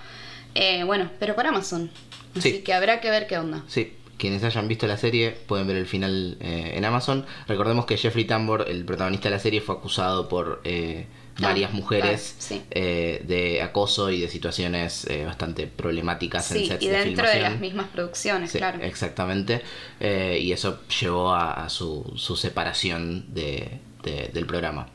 Eh, 0.55 0.85
bueno, 0.85 1.11
pero 1.19 1.35
para 1.35 1.49
Amazon. 1.51 1.91
Así 2.37 2.51
Sí. 2.53 2.59
que 2.63 2.73
habrá 2.73 3.01
que 3.01 3.11
ver 3.11 3.27
qué 3.27 3.39
onda. 3.39 3.63
Sí. 3.69 3.93
quienes 4.17 4.45
hayan 4.45 4.69
visto 4.69 4.87
la 4.87 4.97
serie 4.97 5.33
pueden 5.33 5.67
ver 5.67 5.77
el 5.77 5.87
final 5.87 6.37
eh, 6.41 6.75
en 6.77 6.85
Amazon. 6.85 7.27
Recordemos 7.49 7.85
que 7.85 7.97
Jeffrey 7.99 8.25
Tambor, 8.25 8.65
el 8.69 8.85
protagonista 8.85 9.29
de 9.29 9.35
la 9.35 9.41
serie, 9.41 9.61
fue 9.61 9.75
acusado 9.75 10.29
por 10.29 10.61
eh, 10.65 11.07
varias 11.41 11.73
Ah, 11.73 11.75
mujeres 11.77 12.37
claro, 12.39 12.63
sí. 12.63 12.63
eh, 12.71 13.23
de 13.27 13.61
acoso 13.61 14.11
y 14.13 14.21
de 14.21 14.29
situaciones 14.29 15.05
eh, 15.11 15.25
bastante 15.27 15.67
problemáticas 15.67 16.49
en 16.53 16.59
Sí, 16.59 16.67
sets 16.69 16.83
y 16.85 16.89
de 16.89 16.99
dentro 17.05 17.29
de 17.29 17.41
las 17.41 17.59
mismas 17.59 17.89
producciones, 17.89 18.53
Sí, 18.53 18.59
claro. 18.59 18.79
exactamente. 18.83 19.63
Y 20.01 20.53
eso 20.53 20.81
llevó 21.01 21.35
a, 21.35 21.65
a 21.65 21.69
su, 21.69 22.13
su 22.17 22.37
separación 22.37 23.35
de- 23.35 23.81
de- 24.05 24.31
del 24.33 24.47
programa. 24.47 24.87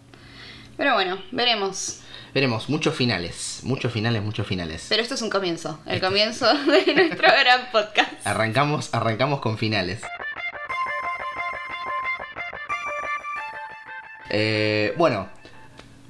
Pero 0.78 0.94
bueno, 0.94 1.20
veremos. 1.34 1.99
Veremos 2.34 2.70
muchos 2.70 2.94
finales, 2.94 3.62
muchos 3.64 3.92
finales, 3.92 4.22
muchos 4.22 4.46
finales. 4.46 4.86
Pero 4.88 5.02
esto 5.02 5.16
es 5.16 5.22
un 5.24 5.32
comienzo, 5.32 5.80
el 5.88 6.00
comienzo 6.00 6.46
de 6.46 6.94
nuestro 6.96 7.28
gran 7.28 7.72
podcast. 7.72 8.12
Arrancamos, 8.24 8.94
arrancamos 8.94 9.40
con 9.40 9.58
finales. 9.58 10.02
Eh, 14.30 14.94
bueno, 14.96 15.28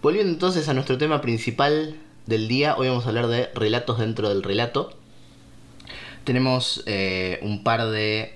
volviendo 0.01 0.33
entonces 0.33 0.67
a 0.67 0.73
nuestro 0.73 0.97
tema 0.97 1.21
principal 1.21 1.95
del 2.25 2.49
día, 2.49 2.75
hoy 2.75 2.89
vamos 2.89 3.05
a 3.05 3.09
hablar 3.09 3.27
de 3.27 3.49
relatos 3.55 3.97
dentro 3.97 4.27
del 4.27 4.43
relato. 4.43 4.97
Tenemos 6.25 6.83
eh, 6.85 7.39
un 7.43 7.63
par 7.63 7.89
de 7.89 8.33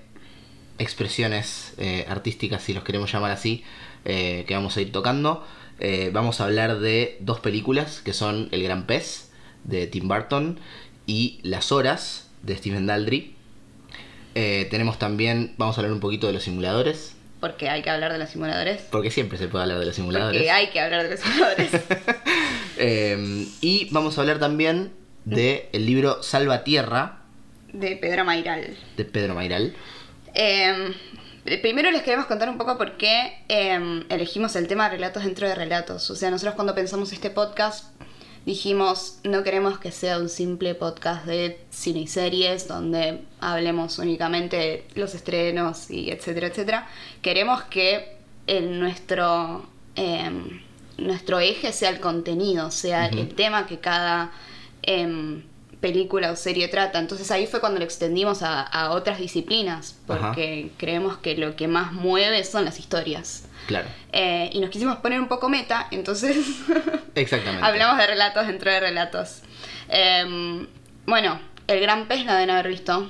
expresiones 0.77 1.73
eh, 1.77 2.05
artísticas, 2.07 2.63
si 2.63 2.73
los 2.73 2.85
queremos 2.85 3.11
llamar 3.11 3.31
así, 3.31 3.65
que 4.05 4.47
vamos 4.51 4.75
a 4.77 4.81
ir 4.81 4.91
tocando. 4.91 5.45
Eh, 5.79 6.11
vamos 6.13 6.39
a 6.39 6.45
hablar 6.45 6.79
de 6.79 7.17
dos 7.19 7.39
películas 7.39 8.01
que 8.01 8.13
son 8.13 8.47
El 8.51 8.63
Gran 8.63 8.85
Pez 8.85 9.29
de 9.63 9.87
Tim 9.87 10.07
Burton 10.07 10.59
y 11.05 11.39
Las 11.43 11.71
Horas 11.71 12.29
de 12.43 12.55
Steven 12.55 12.85
Daldry. 12.85 13.35
Eh, 14.35 14.67
tenemos 14.71 14.97
también, 14.99 15.53
vamos 15.57 15.77
a 15.77 15.81
hablar 15.81 15.93
un 15.93 15.99
poquito 15.99 16.27
de 16.27 16.33
los 16.33 16.43
simuladores, 16.43 17.15
Porque 17.39 17.69
hay 17.69 17.81
que 17.81 17.89
hablar 17.89 18.13
de 18.13 18.19
los 18.19 18.29
simuladores. 18.29 18.81
porque 18.91 19.11
siempre 19.11 19.37
se 19.37 19.47
puede 19.47 19.63
hablar 19.63 19.79
de 19.79 19.85
los 19.85 19.95
simuladores. 19.95 20.39
Porque 20.39 20.51
hay 20.51 20.67
que 20.69 20.79
hablar 20.79 21.03
de 21.03 21.09
los 21.11 21.19
simuladores. 21.19 21.71
Eh, 22.77 23.45
y 23.61 23.87
vamos 23.91 24.17
a 24.17 24.21
hablar 24.21 24.39
también 24.39 24.91
de 25.25 25.69
el 25.73 25.85
libro 25.85 26.23
Salvatierra 26.23 27.19
de 27.71 27.95
Pedro 27.97 28.25
Mairal. 28.25 28.75
de 28.97 29.05
Pedro 29.05 29.35
Mairal. 29.35 29.75
Eh, 30.33 30.91
primero 31.61 31.91
les 31.91 32.03
queremos 32.03 32.25
contar 32.25 32.49
un 32.49 32.57
poco 32.57 32.77
por 32.77 32.97
qué 32.97 33.43
eh, 33.49 34.03
elegimos 34.09 34.55
el 34.55 34.67
tema 34.67 34.85
de 34.85 34.95
relatos 34.95 35.23
dentro 35.23 35.47
de 35.47 35.55
relatos. 35.55 36.09
O 36.09 36.15
sea, 36.15 36.31
nosotros 36.31 36.55
cuando 36.55 36.73
pensamos 36.75 37.11
este 37.11 37.29
podcast 37.29 37.93
dijimos 38.45 39.19
no 39.23 39.41
queremos 39.43 39.79
que 39.79 39.91
sea 39.91 40.17
un 40.19 40.27
simple 40.27 40.75
podcast 40.75 41.25
de 41.25 41.61
cine 41.69 42.01
y 42.01 42.07
series 42.07 42.67
donde 42.67 43.23
hablemos 43.39 43.99
únicamente 43.99 44.57
de 44.57 44.85
los 44.95 45.15
estrenos 45.15 45.89
y 45.89 46.11
etcétera, 46.11 46.47
etcétera. 46.47 46.87
Queremos 47.21 47.63
que 47.63 48.17
el, 48.47 48.79
nuestro, 48.79 49.65
eh, 49.95 50.31
nuestro 50.97 51.39
eje 51.39 51.71
sea 51.71 51.89
el 51.89 51.99
contenido, 51.99 52.71
sea 52.71 53.07
el 53.07 53.33
tema 53.35 53.65
que 53.67 53.79
cada... 53.79 54.31
em, 54.81 55.43
película 55.83 56.31
o 56.31 56.35
serie 56.37 56.69
trata. 56.69 56.97
Entonces 56.97 57.29
ahí 57.29 57.45
fue 57.45 57.59
cuando 57.59 57.79
lo 57.79 57.85
extendimos 57.85 58.41
a, 58.41 58.61
a 58.61 58.91
otras 58.91 59.19
disciplinas, 59.19 59.97
Ajá. 60.07 60.19
porque 60.29 60.71
creemos 60.77 61.17
que 61.17 61.35
lo 61.35 61.55
que 61.57 61.67
más 61.67 61.91
mueve 61.91 62.43
son 62.45 62.63
las 62.65 62.79
historias. 62.79 63.43
Claro, 63.67 63.87
Eh, 64.13 64.49
y 64.53 64.59
nos 64.61 64.69
quisimos 64.69 64.97
poner 64.97 65.19
un 65.19 65.27
poco 65.27 65.49
meta, 65.49 65.87
entonces 65.91 66.37
exactamente. 67.15 67.65
hablamos 67.65 67.97
de 67.97 68.07
relatos 68.07 68.47
dentro 68.47 68.71
de 68.71 68.79
relatos. 68.79 69.41
Em, 69.89 70.67
bueno, 71.05 71.39
El 71.67 71.79
Gran 71.81 72.07
Pez 72.07 72.25
la 72.25 72.33
deben 72.35 72.49
haber 72.51 72.69
visto. 72.69 73.09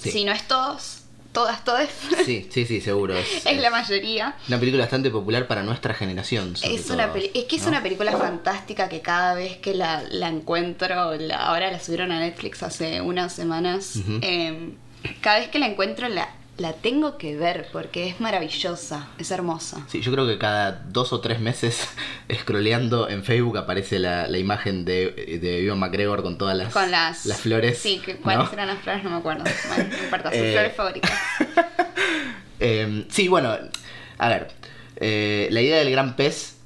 Sí. 0.00 0.10
Si 0.10 0.24
no 0.24 0.32
es 0.32 0.46
todos, 0.48 1.01
todas, 1.32 1.64
todas, 1.64 1.88
Sí, 2.24 2.48
sí, 2.50 2.66
sí, 2.66 2.80
seguro. 2.80 3.16
Es, 3.16 3.46
es 3.46 3.60
la 3.60 3.70
mayoría. 3.70 4.36
una 4.48 4.58
película 4.58 4.84
bastante 4.84 5.10
popular 5.10 5.46
para 5.46 5.62
nuestra 5.62 5.94
generación. 5.94 6.54
Es, 6.62 6.90
una 6.90 7.12
peli- 7.12 7.30
es 7.34 7.44
que 7.44 7.56
es 7.56 7.62
¿no? 7.62 7.68
una 7.68 7.82
película 7.82 8.12
fantástica 8.16 8.88
que 8.88 9.00
cada 9.00 9.34
vez 9.34 9.56
que 9.58 9.74
la, 9.74 10.02
la 10.10 10.28
encuentro, 10.28 11.14
la- 11.14 11.36
ahora 11.46 11.70
la 11.70 11.80
subieron 11.80 12.12
a 12.12 12.20
Netflix 12.20 12.62
hace 12.62 13.00
unas 13.00 13.32
semanas, 13.32 13.94
eh, 14.20 14.74
cada 15.20 15.38
vez 15.40 15.48
que 15.48 15.58
la 15.58 15.66
encuentro 15.66 16.08
la, 16.08 16.28
la 16.58 16.74
tengo 16.74 17.16
que 17.18 17.36
ver 17.36 17.68
porque 17.72 18.08
es 18.08 18.20
maravillosa, 18.20 19.08
es 19.18 19.30
hermosa. 19.30 19.84
Sí, 19.88 20.00
yo 20.00 20.12
creo 20.12 20.26
que 20.26 20.38
cada 20.38 20.72
dos 20.88 21.12
o 21.12 21.20
tres 21.20 21.40
meses, 21.40 21.88
scrolleando 22.32 23.08
en 23.08 23.24
Facebook, 23.24 23.58
aparece 23.58 23.98
la, 23.98 24.28
la 24.28 24.38
imagen 24.38 24.84
de, 24.84 25.38
de 25.40 25.64
Ewan 25.64 25.78
McGregor 25.78 26.22
con 26.22 26.38
todas 26.38 26.56
las, 26.56 26.72
Con 26.72 26.90
las, 26.90 27.22
flores. 27.40 27.78
Sí, 27.78 28.00
que, 28.04 28.14
¿no? 28.14 28.20
cuáles 28.20 28.52
eran 28.52 28.68
las 28.68 28.78
flores 28.80 29.02
no 29.04 29.10
me 29.10 29.16
acuerdo. 29.16 29.44
Bueno, 29.74 29.90
no 29.90 30.04
importa, 30.04 30.30
sus 30.30 30.38
Eh, 30.38 30.52
flores 30.52 30.76
favoritas. 30.76 31.10
Eh, 32.64 33.06
sí, 33.10 33.26
bueno, 33.26 33.56
a 34.18 34.28
ver, 34.28 34.52
eh, 34.96 35.48
la 35.50 35.60
idea 35.62 35.78
del 35.78 35.90
gran 35.90 36.14
pez, 36.14 36.58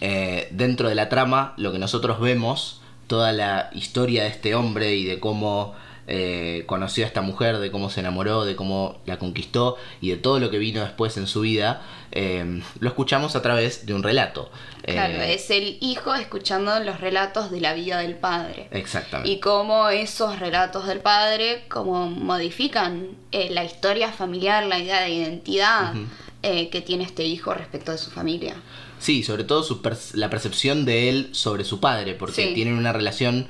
eh, 0.00 0.48
dentro 0.50 0.88
de 0.88 0.96
la 0.96 1.08
trama, 1.08 1.54
lo 1.56 1.70
que 1.70 1.78
nosotros 1.78 2.18
vemos, 2.20 2.80
toda 3.06 3.32
la 3.32 3.70
historia 3.72 4.24
de 4.24 4.30
este 4.30 4.56
hombre 4.56 4.96
y 4.96 5.04
de 5.04 5.20
cómo 5.20 5.76
eh, 6.12 6.64
conoció 6.66 7.04
a 7.04 7.06
esta 7.06 7.22
mujer, 7.22 7.58
de 7.58 7.70
cómo 7.70 7.88
se 7.88 8.00
enamoró, 8.00 8.44
de 8.44 8.56
cómo 8.56 8.98
la 9.06 9.18
conquistó 9.18 9.76
y 10.00 10.10
de 10.10 10.16
todo 10.16 10.40
lo 10.40 10.50
que 10.50 10.58
vino 10.58 10.80
después 10.82 11.16
en 11.16 11.26
su 11.28 11.40
vida, 11.42 11.82
eh, 12.12 12.60
lo 12.80 12.88
escuchamos 12.88 13.36
a 13.36 13.42
través 13.42 13.86
de 13.86 13.94
un 13.94 14.02
relato. 14.02 14.50
Claro, 14.84 15.14
Eh, 15.14 15.34
es 15.34 15.50
el 15.50 15.78
hijo 15.80 16.12
escuchando 16.14 16.78
los 16.80 17.00
relatos 17.00 17.50
de 17.52 17.60
la 17.60 17.74
vida 17.74 17.98
del 18.00 18.16
padre. 18.16 18.66
Exactamente. 18.72 19.30
Y 19.30 19.38
cómo 19.38 19.88
esos 19.88 20.40
relatos 20.40 20.86
del 20.88 20.98
padre 21.00 21.64
como 21.68 22.08
modifican 22.10 23.08
eh, 23.32 23.48
la 23.52 23.62
historia 23.64 24.10
familiar, 24.12 24.64
la 24.66 24.78
idea 24.80 25.02
de 25.02 25.10
identidad 25.10 25.94
eh, 26.42 26.70
que 26.70 26.80
tiene 26.80 27.04
este 27.04 27.24
hijo 27.24 27.54
respecto 27.54 27.92
de 27.92 27.98
su 27.98 28.10
familia. 28.10 28.54
Sí, 28.98 29.22
sobre 29.22 29.44
todo 29.44 29.62
su 29.62 29.80
per- 29.80 29.96
la 30.14 30.28
percepción 30.28 30.84
de 30.84 31.08
él 31.08 31.28
sobre 31.32 31.64
su 31.64 31.80
padre, 31.80 32.14
porque 32.14 32.48
Sí. 32.48 32.54
tienen 32.54 32.74
una 32.74 32.92
relación 32.92 33.46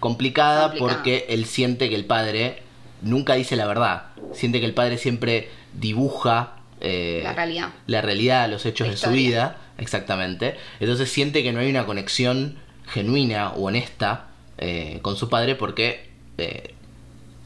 complicada, 0.00 0.72
porque 0.78 1.26
él 1.28 1.44
siente 1.46 1.88
que 1.88 1.94
el 1.94 2.04
padre 2.04 2.62
nunca 3.02 3.34
dice 3.34 3.56
la 3.56 3.66
verdad, 3.66 4.04
siente 4.32 4.60
que 4.60 4.66
el 4.66 4.74
padre 4.74 4.98
siempre 4.98 5.48
dibuja 5.74 6.54
eh, 6.80 7.20
La 7.24 7.32
realidad. 7.32 7.68
la 7.86 8.00
realidad, 8.02 8.48
los 8.48 8.64
hechos 8.66 8.86
La 8.86 8.92
de 8.92 8.96
su 8.96 9.10
vida, 9.10 9.56
exactamente. 9.78 10.56
Entonces 10.80 11.10
siente 11.10 11.42
que 11.42 11.52
no 11.52 11.60
hay 11.60 11.70
una 11.70 11.86
conexión 11.86 12.56
genuina 12.86 13.50
o 13.50 13.64
honesta 13.66 14.26
eh, 14.58 14.98
con 15.02 15.16
su 15.16 15.28
padre 15.28 15.54
porque 15.54 16.08
eh, 16.38 16.74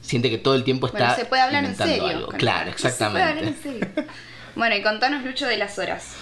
siente 0.00 0.30
que 0.30 0.38
todo 0.38 0.54
el 0.54 0.64
tiempo 0.64 0.86
está 0.86 0.98
Bueno, 0.98 1.14
se 1.16 1.24
puede 1.24 1.42
hablar 1.42 1.64
en 1.64 1.76
serio. 1.76 2.06
algo. 2.06 2.28
Claro, 2.28 2.72
Se 2.76 2.88
puede 2.90 3.04
hablar 3.04 3.38
en 3.38 3.48
exactamente. 3.48 3.62
serio. 3.94 4.06
Bueno, 4.54 4.76
y 4.76 4.82
contanos, 4.82 5.24
Lucho, 5.24 5.46
de 5.46 5.56
las 5.56 5.78
horas. 5.78 6.14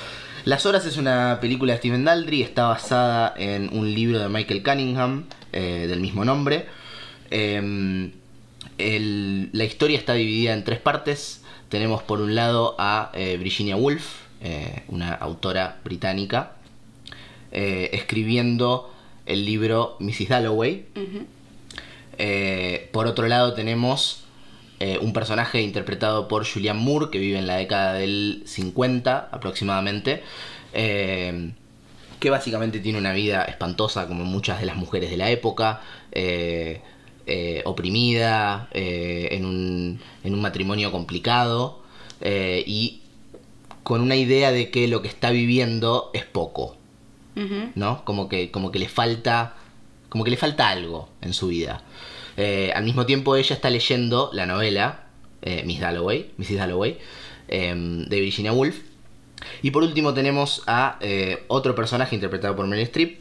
Las 0.45 0.65
Horas 0.65 0.87
es 0.87 0.97
una 0.97 1.39
película 1.41 1.73
de 1.75 1.79
Steven 1.81 2.05
Daldry, 2.05 2.43
está 2.43 2.69
basada 2.69 3.35
en 3.37 3.77
un 3.77 3.93
libro 3.93 4.21
de 4.21 4.29
Michael 4.31 4.63
Cunningham 4.63 5.27
eh, 5.53 5.87
del 5.89 6.01
mismo 6.01 6.25
nombre. 6.25 6.67
Eh, 7.31 8.11
el- 8.79 9.51
la 9.53 9.65
historia 9.65 9.99
está 9.99 10.15
dividida 10.15 10.53
en 10.55 10.65
tres 10.65 10.79
partes. 10.81 11.43
Tenemos 11.69 12.03
por 12.03 12.21
un 12.21 12.35
lado 12.35 12.75
a 12.79 13.11
eh, 13.15 13.37
Virginia 13.37 13.77
Woolf, 13.77 14.05
eh, 14.43 14.83
una 14.89 15.13
autora 15.15 15.79
británica, 15.85 16.53
escribiendo 17.53 18.93
el 19.27 19.45
libro 19.45 19.97
Mrs. 20.01 20.29
Dalloway. 20.29 20.87
Por 22.93 23.07
otro 23.07 23.27
lado 23.29 23.55
tenemos 23.55 24.25
un 25.01 25.13
personaje 25.13 25.61
interpretado 25.63 26.27
por 26.29 26.47
Julianne 26.47 26.81
Moore 26.81 27.11
que 27.11 27.19
vive 27.19 27.39
en 27.39 27.47
la 27.47 27.57
década 27.57 27.95
del 27.95 28.43
50 28.47 29.29
aproximadamente, 29.33 30.23
que 32.21 32.31
básicamente 32.31 32.79
tiene 32.79 32.99
una 32.99 33.13
vida 33.13 33.45
espantosa 33.45 34.07
como 34.07 34.25
muchas 34.25 34.61
de 34.61 34.67
las 34.67 34.77
mujeres 34.77 35.11
de 35.11 35.17
la 35.17 35.31
época, 35.31 35.81
eh, 36.13 36.83
eh, 37.27 37.63
oprimida, 37.65 38.69
eh, 38.73 39.29
en, 39.33 39.45
un, 39.47 40.01
en 40.23 40.35
un 40.35 40.41
matrimonio 40.41 40.93
complicado 40.93 41.81
y 42.23 43.01
con 43.83 44.03
una 44.03 44.15
idea 44.15 44.53
de 44.53 44.71
que 44.71 44.87
lo 44.87 45.01
que 45.01 45.09
está 45.09 45.31
viviendo 45.31 46.11
es 46.13 46.25
poco. 46.25 46.77
¿no? 47.75 48.05
Como 48.05 48.29
que, 48.29 48.51
como 48.51 48.71
que 48.71 48.79
le 48.79 48.89
falta. 48.89 49.55
Como 50.11 50.25
que 50.25 50.31
le 50.31 50.37
falta 50.37 50.69
algo 50.69 51.09
en 51.23 51.33
su 51.33 51.49
vida. 51.49 51.83
Al 52.75 52.85
mismo 52.85 53.07
tiempo 53.07 53.37
ella 53.37 53.55
está 53.55 53.71
leyendo 53.71 54.29
la 54.35 54.45
novela 54.45 55.05
eh, 55.43 55.63
Miss 55.65 55.81
Dalloway, 55.81 56.33
Mrs. 56.37 56.57
Dalloway, 56.57 56.99
de 57.49 58.21
Virginia 58.21 58.53
Woolf. 58.53 58.90
Y 59.63 59.71
por 59.71 59.83
último 59.83 60.15
tenemos 60.15 60.63
a 60.67 60.97
eh, 61.01 61.45
otro 61.49 61.75
personaje 61.75 62.15
interpretado 62.15 62.55
por 62.57 62.67
Meryl 62.67 62.85
Streep 62.87 63.21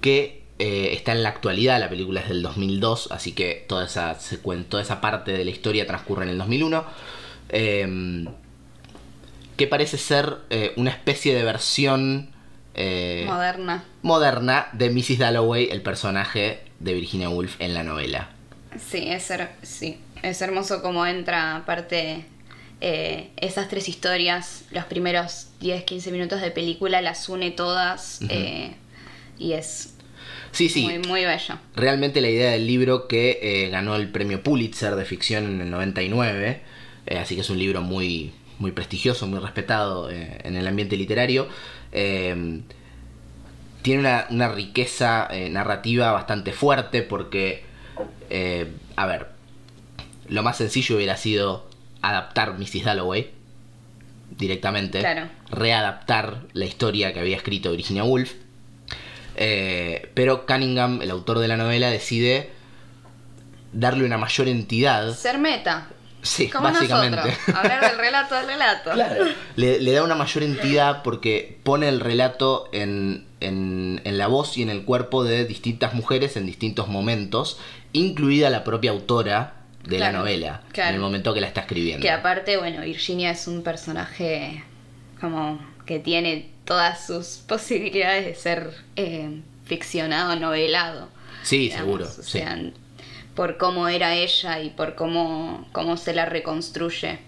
que 0.00 0.42
eh, 0.58 0.90
está 0.92 1.12
en 1.12 1.22
la 1.22 1.30
actualidad, 1.30 1.80
la 1.80 1.88
película 1.88 2.20
es 2.20 2.28
del 2.28 2.42
2002, 2.42 3.08
así 3.10 3.32
que 3.32 3.64
toda 3.68 3.86
esa, 3.86 4.16
secuen- 4.18 4.64
toda 4.66 4.82
esa 4.82 5.00
parte 5.00 5.32
de 5.32 5.44
la 5.44 5.50
historia 5.50 5.86
transcurre 5.86 6.24
en 6.24 6.30
el 6.30 6.38
2001. 6.38 6.84
eh, 7.48 8.24
que 9.56 9.66
parece 9.68 9.98
ser 9.98 10.38
eh, 10.50 10.72
una 10.76 10.90
especie 10.90 11.34
de 11.34 11.44
versión 11.44 12.30
Moderna. 13.26 13.84
moderna 14.02 14.66
de 14.72 14.90
Mrs. 14.90 15.18
Dalloway, 15.18 15.68
el 15.70 15.80
personaje 15.82 16.60
de 16.80 16.92
Virginia 16.94 17.28
Woolf 17.28 17.60
en 17.60 17.72
la 17.72 17.84
novela. 17.84 18.30
Sí, 18.90 19.06
es 19.08 19.22
ser- 19.22 19.50
sí. 19.62 20.00
es 20.22 20.42
hermoso 20.42 20.82
cómo 20.82 21.06
entra, 21.06 21.54
aparte, 21.56 22.24
eh, 22.86 23.30
esas 23.38 23.68
tres 23.68 23.88
historias, 23.88 24.64
los 24.70 24.84
primeros 24.84 25.46
10, 25.60 25.84
15 25.84 26.12
minutos 26.12 26.42
de 26.42 26.50
película 26.50 27.00
las 27.00 27.30
une 27.30 27.50
todas 27.50 28.20
eh, 28.28 28.74
y 29.38 29.54
es 29.54 29.94
Sí, 30.52 30.68
sí. 30.68 30.82
muy, 30.82 30.98
muy 30.98 31.24
bello. 31.24 31.54
Realmente 31.74 32.20
la 32.20 32.28
idea 32.28 32.50
del 32.50 32.66
libro 32.66 33.08
que 33.08 33.38
eh, 33.40 33.70
ganó 33.70 33.96
el 33.96 34.10
premio 34.10 34.42
Pulitzer 34.42 34.96
de 34.96 35.06
ficción 35.06 35.46
en 35.46 35.62
el 35.62 35.70
99, 35.70 36.60
eh, 37.06 37.18
así 37.18 37.34
que 37.36 37.40
es 37.40 37.48
un 37.48 37.58
libro 37.58 37.80
muy, 37.80 38.34
muy 38.58 38.72
prestigioso, 38.72 39.26
muy 39.26 39.38
respetado 39.38 40.10
en 40.10 40.54
el 40.54 40.66
ambiente 40.66 40.98
literario, 40.98 41.48
tiene 41.90 42.64
una, 44.00 44.26
una 44.28 44.48
riqueza 44.52 45.30
narrativa 45.50 46.12
bastante 46.12 46.52
fuerte 46.52 47.00
porque, 47.00 47.62
a 48.96 49.06
ver, 49.06 49.28
lo 50.28 50.42
más 50.42 50.58
sencillo 50.58 50.96
hubiera 50.96 51.16
sido 51.16 51.72
adaptar 52.08 52.58
Mrs. 52.58 52.84
Dalloway 52.84 53.30
directamente, 54.36 55.00
Claro. 55.00 55.28
readaptar 55.50 56.40
la 56.52 56.64
historia 56.64 57.12
que 57.12 57.20
había 57.20 57.36
escrito 57.36 57.70
Virginia 57.72 58.04
Woolf. 58.04 58.32
Eh, 59.36 60.10
pero 60.14 60.46
Cunningham, 60.46 61.02
el 61.02 61.10
autor 61.10 61.38
de 61.38 61.48
la 61.48 61.56
novela, 61.56 61.90
decide 61.90 62.50
darle 63.72 64.04
una 64.04 64.18
mayor 64.18 64.48
entidad. 64.48 65.14
Ser 65.14 65.38
meta. 65.38 65.88
Sí, 66.22 66.48
Como 66.48 66.64
básicamente. 66.64 67.16
nosotros. 67.16 67.56
Hablar 67.56 67.80
del 67.90 67.98
relato 67.98 68.34
del 68.34 68.46
relato. 68.46 68.90
Le, 69.56 69.78
le 69.80 69.92
da 69.92 70.02
una 70.02 70.14
mayor 70.14 70.42
entidad 70.42 71.02
porque 71.02 71.58
pone 71.64 71.88
el 71.88 72.00
relato 72.00 72.70
en, 72.72 73.26
en, 73.40 74.00
en 74.04 74.16
la 74.18 74.26
voz 74.26 74.56
y 74.56 74.62
en 74.62 74.70
el 74.70 74.84
cuerpo 74.84 75.22
de 75.22 75.44
distintas 75.44 75.92
mujeres 75.92 76.36
en 76.38 76.46
distintos 76.46 76.88
momentos, 76.88 77.58
incluida 77.92 78.48
la 78.48 78.64
propia 78.64 78.92
autora 78.92 79.63
de 79.86 79.98
la 79.98 80.12
novela, 80.12 80.62
claro. 80.72 80.90
en 80.90 80.94
el 80.96 81.00
momento 81.00 81.34
que 81.34 81.40
la 81.40 81.46
está 81.46 81.62
escribiendo. 81.62 82.02
Que 82.02 82.10
aparte, 82.10 82.56
bueno, 82.56 82.82
Virginia 82.82 83.30
es 83.30 83.46
un 83.46 83.62
personaje 83.62 84.64
como 85.20 85.60
que 85.86 85.98
tiene 85.98 86.50
todas 86.64 87.06
sus 87.06 87.42
posibilidades 87.46 88.24
de 88.24 88.34
ser 88.34 88.70
eh, 88.96 89.40
ficcionado, 89.64 90.36
novelado. 90.36 91.08
Sí, 91.42 91.58
digamos. 91.58 91.84
seguro. 91.84 92.04
O 92.06 92.22
sí. 92.22 92.38
sea, 92.38 92.58
por 93.34 93.58
cómo 93.58 93.88
era 93.88 94.14
ella 94.14 94.60
y 94.60 94.70
por 94.70 94.94
cómo, 94.94 95.68
cómo 95.72 95.96
se 95.96 96.14
la 96.14 96.24
reconstruye. 96.24 97.18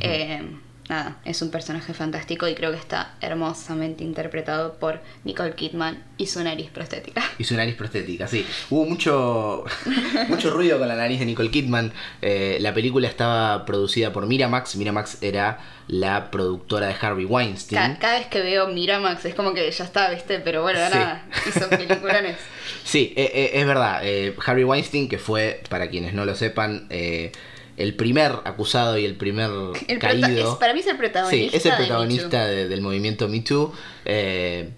Eh, 0.00 0.42
nada, 0.88 1.16
es 1.24 1.42
un 1.42 1.50
personaje 1.50 1.92
fantástico 1.94 2.48
y 2.48 2.54
creo 2.54 2.70
que 2.72 2.78
está 2.78 3.14
hermosamente 3.20 4.04
interpretado 4.04 4.74
por 4.74 5.00
Nicole 5.24 5.54
Kidman 5.54 6.02
y 6.16 6.26
su 6.26 6.42
nariz 6.42 6.70
prostética. 6.70 7.22
Y 7.38 7.44
su 7.44 7.54
nariz 7.56 7.74
prostética, 7.74 8.26
sí. 8.26 8.46
Hubo 8.70 8.84
mucho, 8.86 9.64
mucho 10.28 10.50
ruido 10.50 10.78
con 10.78 10.88
la 10.88 10.96
nariz 10.96 11.20
de 11.20 11.26
Nicole 11.26 11.50
Kidman. 11.50 11.92
Eh, 12.22 12.58
la 12.60 12.72
película 12.74 13.08
estaba 13.08 13.64
producida 13.66 14.12
por 14.12 14.26
Miramax. 14.26 14.76
Miramax 14.76 15.22
era 15.22 15.58
la 15.88 16.30
productora 16.30 16.86
de 16.88 16.94
Harvey 17.00 17.24
Weinstein. 17.24 17.80
Ca- 17.94 17.98
cada 17.98 18.18
vez 18.18 18.28
que 18.28 18.40
veo 18.42 18.68
Miramax 18.68 19.24
es 19.24 19.34
como 19.34 19.54
que 19.54 19.70
ya 19.70 19.84
está, 19.84 20.10
¿viste? 20.10 20.38
Pero 20.40 20.62
bueno, 20.62 20.78
Sí. 20.80 20.84
ahora 20.92 21.24
hizo 21.48 21.68
peliculones. 21.70 22.36
Sí, 22.84 23.12
eh, 23.16 23.30
eh, 23.34 23.50
es 23.54 23.66
verdad. 23.66 24.00
eh, 24.02 24.34
Harvey 24.44 24.64
Weinstein, 24.64 25.08
que 25.08 25.18
fue, 25.18 25.62
para 25.68 25.88
quienes 25.88 26.14
no 26.14 26.24
lo 26.24 26.34
sepan, 26.34 26.86
eh, 26.90 27.32
el 27.78 27.94
primer 27.94 28.32
acusado 28.44 28.98
y 28.98 29.04
el 29.04 29.14
primer 29.16 29.50
El 29.86 29.98
caído. 29.98 30.52
es- 30.52 30.58
para 30.58 30.74
mí 30.74 30.80
es 30.80 30.86
el 30.88 30.96
protagonista. 30.96 31.50
Sí, 31.50 31.56
es 31.56 31.64
el 31.66 31.76
protagonista 31.76 32.46
de- 32.46 32.68
del 32.68 32.80
movimiento 32.80 33.28
Me 33.28 33.40
Too. 33.40 33.72
eh, 34.04 34.70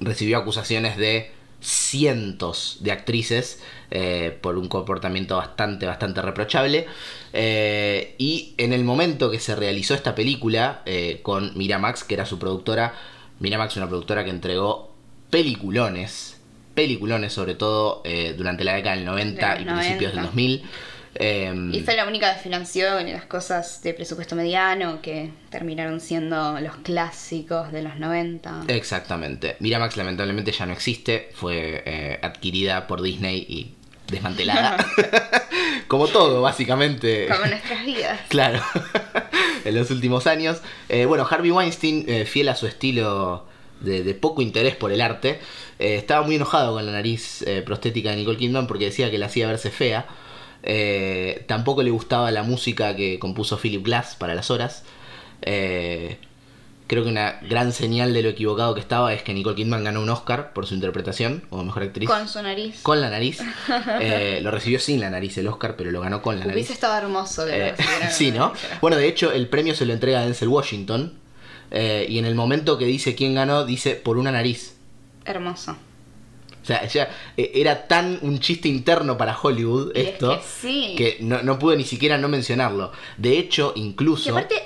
recibió 0.00 0.38
acusaciones 0.38 0.96
de 0.98 1.30
cientos 1.60 2.78
de 2.80 2.92
actrices 2.92 3.60
eh, 3.90 4.36
por 4.40 4.58
un 4.58 4.68
comportamiento 4.68 5.36
bastante, 5.36 5.86
bastante 5.86 6.20
reprochable. 6.22 6.86
Eh, 7.32 8.14
y 8.18 8.54
en 8.58 8.72
el 8.72 8.84
momento 8.84 9.30
que 9.30 9.38
se 9.40 9.54
realizó 9.56 9.94
esta 9.94 10.14
película 10.14 10.82
con 11.22 11.56
Miramax, 11.56 12.04
que 12.04 12.14
era 12.14 12.26
su 12.26 12.38
productora, 12.38 12.94
Miramax 13.40 13.76
una 13.76 13.88
productora 13.88 14.24
que 14.24 14.30
entregó 14.30 14.92
peliculones, 15.30 16.40
peliculones 16.74 17.32
sobre 17.32 17.54
todo 17.54 18.02
durante 18.36 18.64
la 18.64 18.74
década 18.74 18.96
del 18.96 19.04
90 19.04 19.54
De 19.54 19.62
y 19.62 19.64
principios 19.64 20.12
del 20.12 20.22
90. 20.22 20.22
2000. 20.26 20.62
Eh, 21.18 21.70
Y 21.72 21.80
fue 21.80 21.96
la 21.96 22.06
única 22.06 22.34
que 22.34 22.40
financió 22.40 23.00
las 23.00 23.24
cosas 23.24 23.82
de 23.82 23.94
presupuesto 23.94 24.36
mediano 24.36 25.00
que 25.02 25.30
terminaron 25.50 26.00
siendo 26.00 26.60
los 26.60 26.76
clásicos 26.76 27.72
de 27.72 27.82
los 27.82 27.96
90. 27.96 28.64
Exactamente. 28.68 29.56
Miramax 29.60 29.96
lamentablemente 29.96 30.52
ya 30.52 30.66
no 30.66 30.72
existe, 30.72 31.30
fue 31.34 31.82
eh, 31.86 32.18
adquirida 32.22 32.86
por 32.86 33.02
Disney 33.02 33.46
y 33.48 33.74
desmantelada. 34.10 34.76
Como 35.88 36.08
todo, 36.08 36.42
básicamente. 36.42 37.28
Como 37.28 37.46
nuestras 37.46 37.84
vidas. 37.84 38.20
Claro, 38.28 38.62
en 39.64 39.74
los 39.74 39.90
últimos 39.90 40.26
años. 40.26 40.60
Eh, 40.88 41.06
bueno, 41.06 41.26
Harvey 41.28 41.50
Weinstein, 41.50 42.04
eh, 42.08 42.24
fiel 42.24 42.48
a 42.48 42.56
su 42.56 42.66
estilo 42.66 43.46
de, 43.80 44.02
de 44.02 44.14
poco 44.14 44.42
interés 44.42 44.74
por 44.76 44.92
el 44.92 45.00
arte, 45.00 45.40
estaba 45.78 46.24
muy 46.24 46.36
enojado 46.36 46.74
con 46.74 46.86
la 46.86 46.92
nariz 46.92 47.44
prostética 47.66 48.10
de 48.10 48.16
Nicole 48.16 48.38
Kidman 48.38 48.66
porque 48.66 48.86
decía 48.86 49.10
que 49.10 49.18
la 49.18 49.26
hacía 49.26 49.46
verse 49.46 49.70
fea. 49.70 50.06
Eh, 50.66 51.44
tampoco 51.46 51.82
le 51.82 51.90
gustaba 51.90 52.30
la 52.32 52.42
música 52.42 52.96
que 52.96 53.18
compuso 53.18 53.56
Philip 53.56 53.84
Glass 53.84 54.16
para 54.16 54.34
las 54.34 54.50
horas. 54.50 54.82
Eh, 55.42 56.18
creo 56.86 57.04
que 57.04 57.10
una 57.10 57.38
gran 57.48 57.72
señal 57.72 58.12
de 58.12 58.22
lo 58.22 58.28
equivocado 58.28 58.74
que 58.74 58.80
estaba 58.80 59.12
es 59.14 59.22
que 59.22 59.32
Nicole 59.32 59.56
Kidman 59.56 59.84
ganó 59.84 60.00
un 60.00 60.10
Oscar 60.10 60.52
por 60.52 60.66
su 60.66 60.74
interpretación 60.74 61.42
como 61.48 61.64
mejor 61.64 61.84
actriz. 61.84 62.08
Con 62.08 62.28
su 62.28 62.42
nariz. 62.42 62.80
Con 62.82 63.00
la 63.00 63.10
nariz. 63.10 63.40
Eh, 64.00 64.40
lo 64.42 64.50
recibió 64.50 64.78
sin 64.78 65.00
la 65.00 65.10
nariz 65.10 65.38
el 65.38 65.46
Oscar, 65.48 65.76
pero 65.76 65.90
lo 65.90 66.00
ganó 66.00 66.20
con 66.20 66.34
la 66.38 66.40
nariz. 66.40 66.54
Hubiese 66.54 66.72
estado 66.72 66.96
hermoso 66.96 67.46
lo 67.46 67.52
Eh, 67.52 67.74
sí, 68.10 68.30
¿no? 68.30 68.52
Bueno, 68.80 68.96
de 68.96 69.08
hecho, 69.08 69.32
el 69.32 69.48
premio 69.48 69.74
se 69.74 69.86
lo 69.86 69.92
entrega 69.92 70.20
a 70.20 70.24
Denzel 70.24 70.48
Washington. 70.48 71.14
eh, 71.70 72.06
y 72.08 72.18
en 72.18 72.26
el 72.26 72.34
momento 72.34 72.78
que 72.78 72.84
dice 72.84 73.14
quién 73.14 73.34
ganó, 73.34 73.64
dice 73.64 73.94
por 73.94 74.18
una 74.18 74.32
nariz. 74.32 74.76
Hermoso. 75.24 75.76
O 76.66 76.68
sea, 76.68 76.84
ya 76.86 77.08
eh, 77.36 77.52
era 77.54 77.86
tan 77.86 78.18
un 78.22 78.40
chiste 78.40 78.66
interno 78.66 79.16
para 79.16 79.38
Hollywood 79.40 79.92
Y 79.94 80.00
es 80.00 80.08
esto 80.08 80.36
que 80.36 80.44
sí. 80.44 80.94
que 80.98 81.18
no, 81.20 81.40
no 81.44 81.60
pude 81.60 81.76
ni 81.76 81.84
siquiera 81.84 82.18
no 82.18 82.26
mencionarlo. 82.28 82.90
De 83.16 83.38
hecho, 83.38 83.72
Y 83.76 83.82
incluso. 83.82 84.30
aparte, 84.32 84.56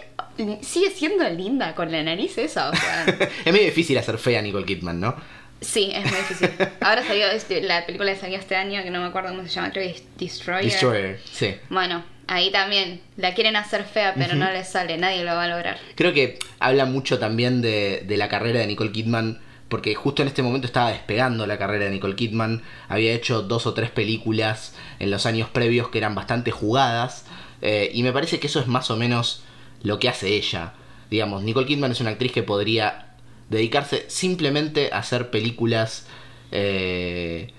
sigue 0.63 0.91
siendo 0.91 1.29
linda 1.29 1.75
con 1.75 1.93
la 1.93 2.03
nariz 2.03 2.39
esa, 2.39 2.71
o 2.71 2.75
sea. 2.75 3.05
es 3.45 3.53
medio 3.53 3.67
difícil 3.67 3.99
hacer 3.99 4.17
fea 4.17 4.39
a 4.39 4.43
Nicole 4.43 4.65
Kidman, 4.65 4.99
¿no? 4.99 5.15
sí, 5.61 5.93
es 5.95 6.03
muy 6.11 6.17
difícil. 6.21 6.49
Ahora 6.81 7.07
salió 7.07 7.27
este- 7.33 7.61
la 7.61 7.85
película 7.85 8.15
que 8.15 8.19
salió 8.19 8.39
este 8.39 8.57
año, 8.57 8.83
que 8.83 8.91
no 8.91 9.01
me 9.03 9.09
acuerdo 9.09 9.29
cómo 9.29 9.43
se 9.43 9.51
llama, 9.51 9.71
creo 9.71 9.85
que 9.85 9.91
es 9.99 10.03
Destroyer. 10.17 10.65
Destroyer, 10.65 11.21
sí. 11.31 11.55
Bueno, 11.69 12.03
ahí 12.29 12.51
también 12.51 13.03
la 13.19 13.35
quieren 13.35 13.57
hacer 13.57 13.85
fea, 13.85 14.15
pero 14.17 14.37
no 14.37 14.51
les 14.51 14.69
sale, 14.71 14.97
nadie 14.97 15.23
lo 15.23 15.35
va 15.35 15.45
a 15.45 15.49
lograr. 15.49 15.79
Creo 15.97 16.15
que 16.15 16.39
habla 16.61 16.87
mucho 16.87 17.19
también 17.19 17.61
de, 17.61 18.05
de 18.07 18.17
la 18.17 18.31
carrera 18.31 18.61
de 18.61 18.69
Nicole 18.69 18.91
Kidman, 18.91 19.39
porque 19.71 19.95
justo 19.95 20.21
en 20.21 20.29
este 20.29 20.43
momento 20.43 20.67
estaba 20.67 20.91
despegando 20.91 21.47
la 21.47 21.57
carrera 21.57 21.87
de 21.87 21.93
Nicole 21.93 22.17
Kidman. 22.17 22.63
Había 22.89 23.15
hecho 23.15 23.41
dos 23.41 23.67
o 23.67 23.73
tres 23.73 23.91
películas 23.91 24.75
en 24.99 25.11
los 25.11 25.25
años 25.25 25.49
previos 25.49 25.89
que 25.89 25.99
eran 25.99 26.15
bastante 26.15 26.51
jugadas, 26.51 27.25
eh, 27.63 27.91
y 27.95 28.03
me 28.03 28.13
parece 28.13 28.39
que 28.39 28.49
eso 28.49 28.61
es 28.61 28.67
más 28.67 28.91
o 28.91 28.97
menos 28.97 29.43
lo 29.83 29.99
que 29.99 30.11
hace 30.11 30.35
ella. 30.37 30.75
Digamos, 31.11 31.43
Nicole 31.43 31.67
Kidman 31.67 31.93
es 31.93 32.01
una 32.01 32.11
actriz 32.11 32.33
que 32.33 32.43
podría 32.43 33.15
dedicarse 33.49 34.05
simplemente 34.09 34.91
a 34.93 34.99
hacer 34.99 35.31
películas. 35.31 36.07
eh, 36.53 37.55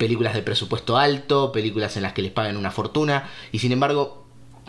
películas 0.00 0.32
de 0.32 0.42
presupuesto 0.42 0.96
alto, 0.96 1.52
películas 1.52 1.94
en 1.98 2.02
las 2.02 2.14
que 2.14 2.22
les 2.22 2.32
pagan 2.32 2.56
una 2.56 2.70
fortuna, 2.70 3.28
y 3.52 3.58
sin 3.58 3.70
embargo 3.70 4.19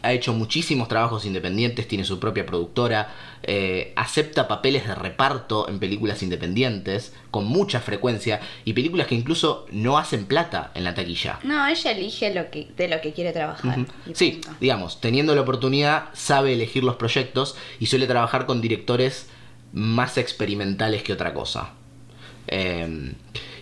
ha 0.01 0.13
hecho 0.13 0.33
muchísimos 0.33 0.87
trabajos 0.87 1.25
independientes, 1.25 1.87
tiene 1.87 2.03
su 2.03 2.19
propia 2.19 2.45
productora, 2.45 3.13
eh, 3.43 3.93
acepta 3.95 4.47
papeles 4.47 4.87
de 4.87 4.95
reparto 4.95 5.67
en 5.69 5.79
películas 5.79 6.23
independientes 6.23 7.13
con 7.29 7.45
mucha 7.45 7.79
frecuencia 7.79 8.39
y 8.65 8.73
películas 8.73 9.07
que 9.07 9.15
incluso 9.15 9.65
no 9.71 9.97
hacen 9.97 10.25
plata 10.25 10.71
en 10.75 10.83
la 10.83 10.95
taquilla. 10.95 11.39
No, 11.43 11.67
ella 11.67 11.91
elige 11.91 12.33
lo 12.33 12.49
que, 12.49 12.67
de 12.75 12.87
lo 12.87 13.01
que 13.01 13.13
quiere 13.13 13.31
trabajar. 13.31 13.85
Sí, 14.13 14.31
punto. 14.31 14.57
digamos, 14.59 15.01
teniendo 15.01 15.35
la 15.35 15.41
oportunidad, 15.41 16.05
sabe 16.13 16.53
elegir 16.53 16.83
los 16.83 16.95
proyectos 16.95 17.55
y 17.79 17.87
suele 17.87 18.07
trabajar 18.07 18.45
con 18.45 18.61
directores 18.61 19.29
más 19.73 20.17
experimentales 20.17 21.03
que 21.03 21.13
otra 21.13 21.33
cosa. 21.33 21.73
Eh, 22.47 23.13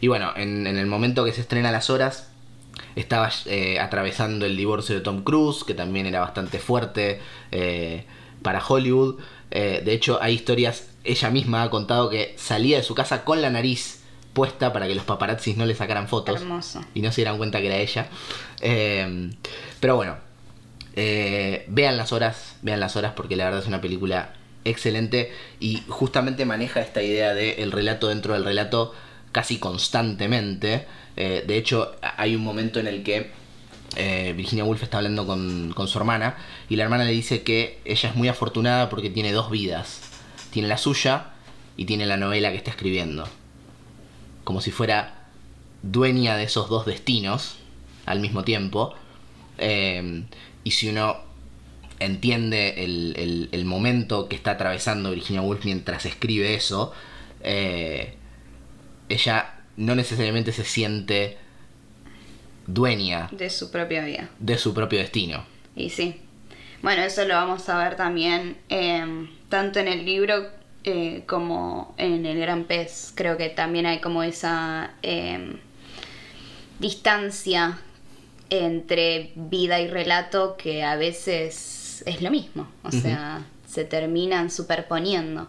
y 0.01 0.07
bueno, 0.07 0.31
en, 0.35 0.65
en 0.65 0.77
el 0.77 0.87
momento 0.87 1.25
que 1.25 1.33
se 1.33 1.41
estrena 1.41 1.71
Las 1.71 1.89
Horas, 1.89 2.31
estaba 2.95 3.31
eh, 3.45 3.79
atravesando 3.79 4.45
el 4.45 4.57
divorcio 4.57 4.95
de 4.95 5.01
Tom 5.01 5.23
Cruise, 5.23 5.63
que 5.63 5.73
también 5.73 6.05
era 6.05 6.19
bastante 6.19 6.59
fuerte 6.59 7.19
eh, 7.51 8.05
para 8.41 8.63
Hollywood. 8.65 9.19
Eh, 9.51 9.81
de 9.83 9.93
hecho, 9.93 10.19
hay 10.21 10.35
historias, 10.35 10.87
ella 11.03 11.29
misma 11.29 11.63
ha 11.63 11.69
contado 11.69 12.09
que 12.09 12.35
salía 12.37 12.77
de 12.77 12.83
su 12.83 12.95
casa 12.95 13.23
con 13.23 13.41
la 13.41 13.49
nariz 13.49 14.03
puesta 14.33 14.71
para 14.71 14.87
que 14.87 14.95
los 14.95 15.05
paparazzis 15.05 15.57
no 15.57 15.65
le 15.65 15.75
sacaran 15.75 16.07
fotos 16.07 16.41
Hermoso. 16.41 16.81
y 16.93 17.01
no 17.01 17.11
se 17.11 17.21
dieran 17.21 17.37
cuenta 17.37 17.59
que 17.59 17.67
era 17.67 17.77
ella. 17.77 18.07
Pero 19.79 19.95
bueno, 19.95 20.17
vean 20.95 21.97
las 21.97 22.13
horas, 22.13 22.57
vean 22.61 22.79
las 22.79 22.95
horas 22.95 23.13
porque 23.15 23.35
la 23.35 23.45
verdad 23.45 23.61
es 23.61 23.67
una 23.67 23.81
película 23.81 24.33
excelente 24.65 25.31
y 25.59 25.83
justamente 25.87 26.45
maneja 26.45 26.81
esta 26.81 27.01
idea 27.01 27.33
de 27.33 27.63
el 27.63 27.71
relato 27.71 28.07
dentro 28.07 28.33
del 28.33 28.45
relato 28.45 28.93
casi 29.31 29.57
constantemente. 29.57 30.85
Eh, 31.21 31.43
de 31.45 31.57
hecho, 31.57 31.91
hay 32.01 32.33
un 32.35 32.41
momento 32.43 32.79
en 32.79 32.87
el 32.87 33.03
que 33.03 33.29
eh, 33.97 34.33
Virginia 34.37 34.63
Woolf 34.63 34.81
está 34.83 34.97
hablando 34.99 35.27
con, 35.27 35.73
con 35.75 35.87
su 35.89 35.97
hermana 35.97 36.37
y 36.69 36.77
la 36.77 36.83
hermana 36.85 37.03
le 37.03 37.11
dice 37.11 37.43
que 37.43 37.79
ella 37.83 38.09
es 38.09 38.15
muy 38.15 38.29
afortunada 38.29 38.89
porque 38.89 39.09
tiene 39.09 39.33
dos 39.33 39.51
vidas. 39.51 40.01
Tiene 40.51 40.69
la 40.69 40.77
suya 40.77 41.31
y 41.75 41.83
tiene 41.85 42.05
la 42.05 42.15
novela 42.17 42.51
que 42.51 42.57
está 42.57 42.71
escribiendo. 42.71 43.27
Como 44.45 44.61
si 44.61 44.71
fuera 44.71 45.27
dueña 45.83 46.37
de 46.37 46.43
esos 46.43 46.69
dos 46.69 46.85
destinos 46.85 47.57
al 48.05 48.21
mismo 48.21 48.43
tiempo. 48.43 48.95
Eh, 49.57 50.23
y 50.63 50.71
si 50.71 50.87
uno 50.89 51.17
entiende 51.99 52.85
el, 52.85 53.49
el- 53.51 53.65
momento 53.65 54.29
que 54.29 54.35
está 54.37 54.51
atravesando 54.51 55.11
Virginia 55.11 55.41
Woolf 55.41 55.65
mientras 55.65 56.05
escribe 56.05 56.53
eso, 56.55 56.93
ella 59.09 59.58
no 59.79 59.95
necesariamente 59.95 60.51
se 60.51 60.65
siente 60.65 61.37
dueña 62.67 63.29
De 63.31 63.49
su 63.49 63.71
propia 63.71 64.03
vida. 64.03 64.29
de 64.37 64.57
su 64.57 64.73
propio 64.73 64.99
destino. 64.99 65.45
Y 65.75 65.89
sí. 65.89 66.21
Bueno, 66.81 67.01
eso 67.01 67.25
lo 67.25 67.33
vamos 67.33 67.67
a 67.69 67.77
ver 67.77 67.95
también 67.95 68.57
eh, 68.69 69.27
tanto 69.47 69.79
en 69.79 69.87
el 69.87 70.05
libro 70.05 70.49
eh, 70.83 71.23
como 71.25 71.95
en 71.97 72.25
el 72.25 72.39
Gran 72.39 72.65
Pez. 72.65 73.13
Creo 73.15 73.37
que 73.37 73.49
también 73.49 73.85
hay 73.85 73.99
como 73.99 74.21
esa 74.21 74.91
eh, 75.01 75.57
distancia 76.79 77.79
entre 78.49 79.31
vida 79.35 79.79
y 79.79 79.87
relato 79.87 80.57
que 80.57 80.83
a 80.83 80.95
veces 80.95 82.03
es 82.05 82.21
lo 82.21 82.31
mismo. 82.31 82.69
O 82.83 82.91
sea, 82.91 83.45
se 83.67 83.85
terminan 83.85 84.51
superponiendo. 84.51 85.47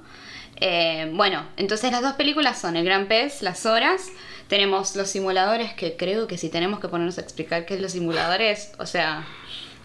Eh, 0.60 1.10
bueno, 1.14 1.46
entonces 1.56 1.90
las 1.90 2.02
dos 2.02 2.14
películas 2.14 2.60
son 2.60 2.76
El 2.76 2.84
Gran 2.84 3.06
Pez, 3.06 3.42
Las 3.42 3.64
Horas. 3.66 4.08
Tenemos 4.48 4.94
los 4.96 5.08
simuladores, 5.08 5.72
que 5.74 5.96
creo 5.96 6.26
que 6.26 6.36
si 6.36 6.50
tenemos 6.50 6.80
que 6.80 6.88
ponernos 6.88 7.18
a 7.18 7.22
explicar 7.22 7.66
qué 7.66 7.74
es 7.74 7.80
los 7.80 7.92
simuladores, 7.92 8.72
o 8.78 8.86
sea, 8.86 9.24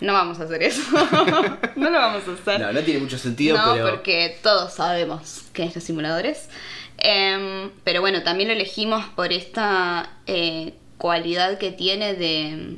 no 0.02 0.14
vamos 0.14 0.40
a 0.40 0.44
hacer 0.44 0.64
eso. 0.64 0.82
no 1.76 1.90
lo 1.90 1.98
vamos 1.98 2.24
a 2.28 2.34
hacer. 2.34 2.60
No, 2.60 2.74
no 2.74 2.82
tiene 2.82 3.00
mucho 3.00 3.18
sentido, 3.18 3.58
No, 3.58 3.74
pero. 3.74 3.90
porque 3.92 4.38
todos 4.44 4.74
sabemos 4.74 5.44
qué 5.54 5.64
es 5.64 5.76
los 5.76 5.84
simuladores. 5.84 6.50
Em, 6.98 7.70
pero 7.84 8.02
bueno, 8.02 8.24
también 8.24 8.50
lo 8.50 8.56
elegimos 8.56 9.06
por 9.16 9.32
esta 9.32 10.10
eh, 10.28 10.74
cualidad 10.98 11.58
que 11.58 11.72
tiene 11.72 12.14
de, 12.16 12.78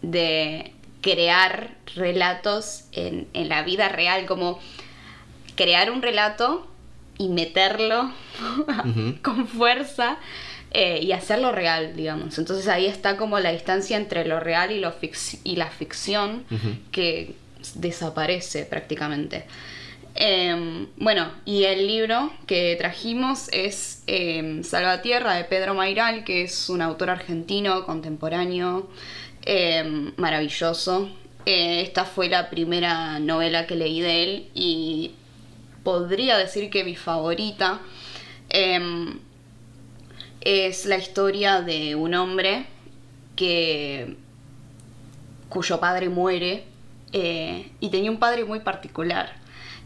de 0.00 0.72
crear 1.02 1.74
relatos 1.94 2.84
en, 2.92 3.28
en 3.34 3.48
la 3.48 3.62
vida 3.62 3.88
real, 3.88 4.26
como 4.26 4.60
crear 5.56 5.90
un 5.90 6.02
relato 6.02 6.66
y 7.24 7.28
meterlo 7.28 8.10
con 9.22 9.46
fuerza 9.46 10.18
eh, 10.70 11.00
y 11.02 11.12
hacerlo 11.12 11.52
real, 11.52 11.94
digamos. 11.96 12.38
Entonces 12.38 12.66
ahí 12.68 12.86
está 12.86 13.16
como 13.16 13.38
la 13.38 13.52
distancia 13.52 13.96
entre 13.96 14.24
lo 14.24 14.40
real 14.40 14.70
y, 14.72 14.80
lo 14.80 14.90
fic- 14.92 15.38
y 15.44 15.56
la 15.56 15.66
ficción 15.68 16.44
que 16.90 17.34
desaparece 17.74 18.64
prácticamente. 18.64 19.44
Em, 20.14 20.88
bueno, 20.96 21.30
y 21.46 21.64
el 21.64 21.86
libro 21.86 22.30
que 22.46 22.74
trajimos 22.76 23.48
es 23.50 24.02
em, 24.06 24.62
Salvatierra 24.62 25.34
de 25.34 25.44
Pedro 25.44 25.74
Mairal, 25.74 26.22
que 26.24 26.42
es 26.42 26.68
un 26.68 26.82
autor 26.82 27.08
argentino 27.10 27.86
contemporáneo 27.86 28.90
em, 29.44 30.12
maravilloso. 30.16 31.08
Eh, 31.46 31.80
esta 31.80 32.04
fue 32.04 32.28
la 32.28 32.50
primera 32.50 33.18
novela 33.18 33.66
que 33.66 33.74
leí 33.74 34.00
de 34.00 34.22
él 34.22 34.48
y 34.54 35.12
podría 35.82 36.36
decir 36.36 36.70
que 36.70 36.84
mi 36.84 36.96
favorita. 36.96 37.80
Em, 38.48 39.18
es 40.40 40.86
la 40.86 40.96
historia 40.96 41.62
de 41.62 41.94
un 41.94 42.14
hombre 42.14 42.66
que 43.36 44.16
cuyo 45.48 45.78
padre 45.78 46.08
muere 46.08 46.64
eh, 47.12 47.70
y 47.78 47.90
tenía 47.90 48.10
un 48.10 48.18
padre 48.18 48.44
muy 48.44 48.60
particular. 48.60 49.36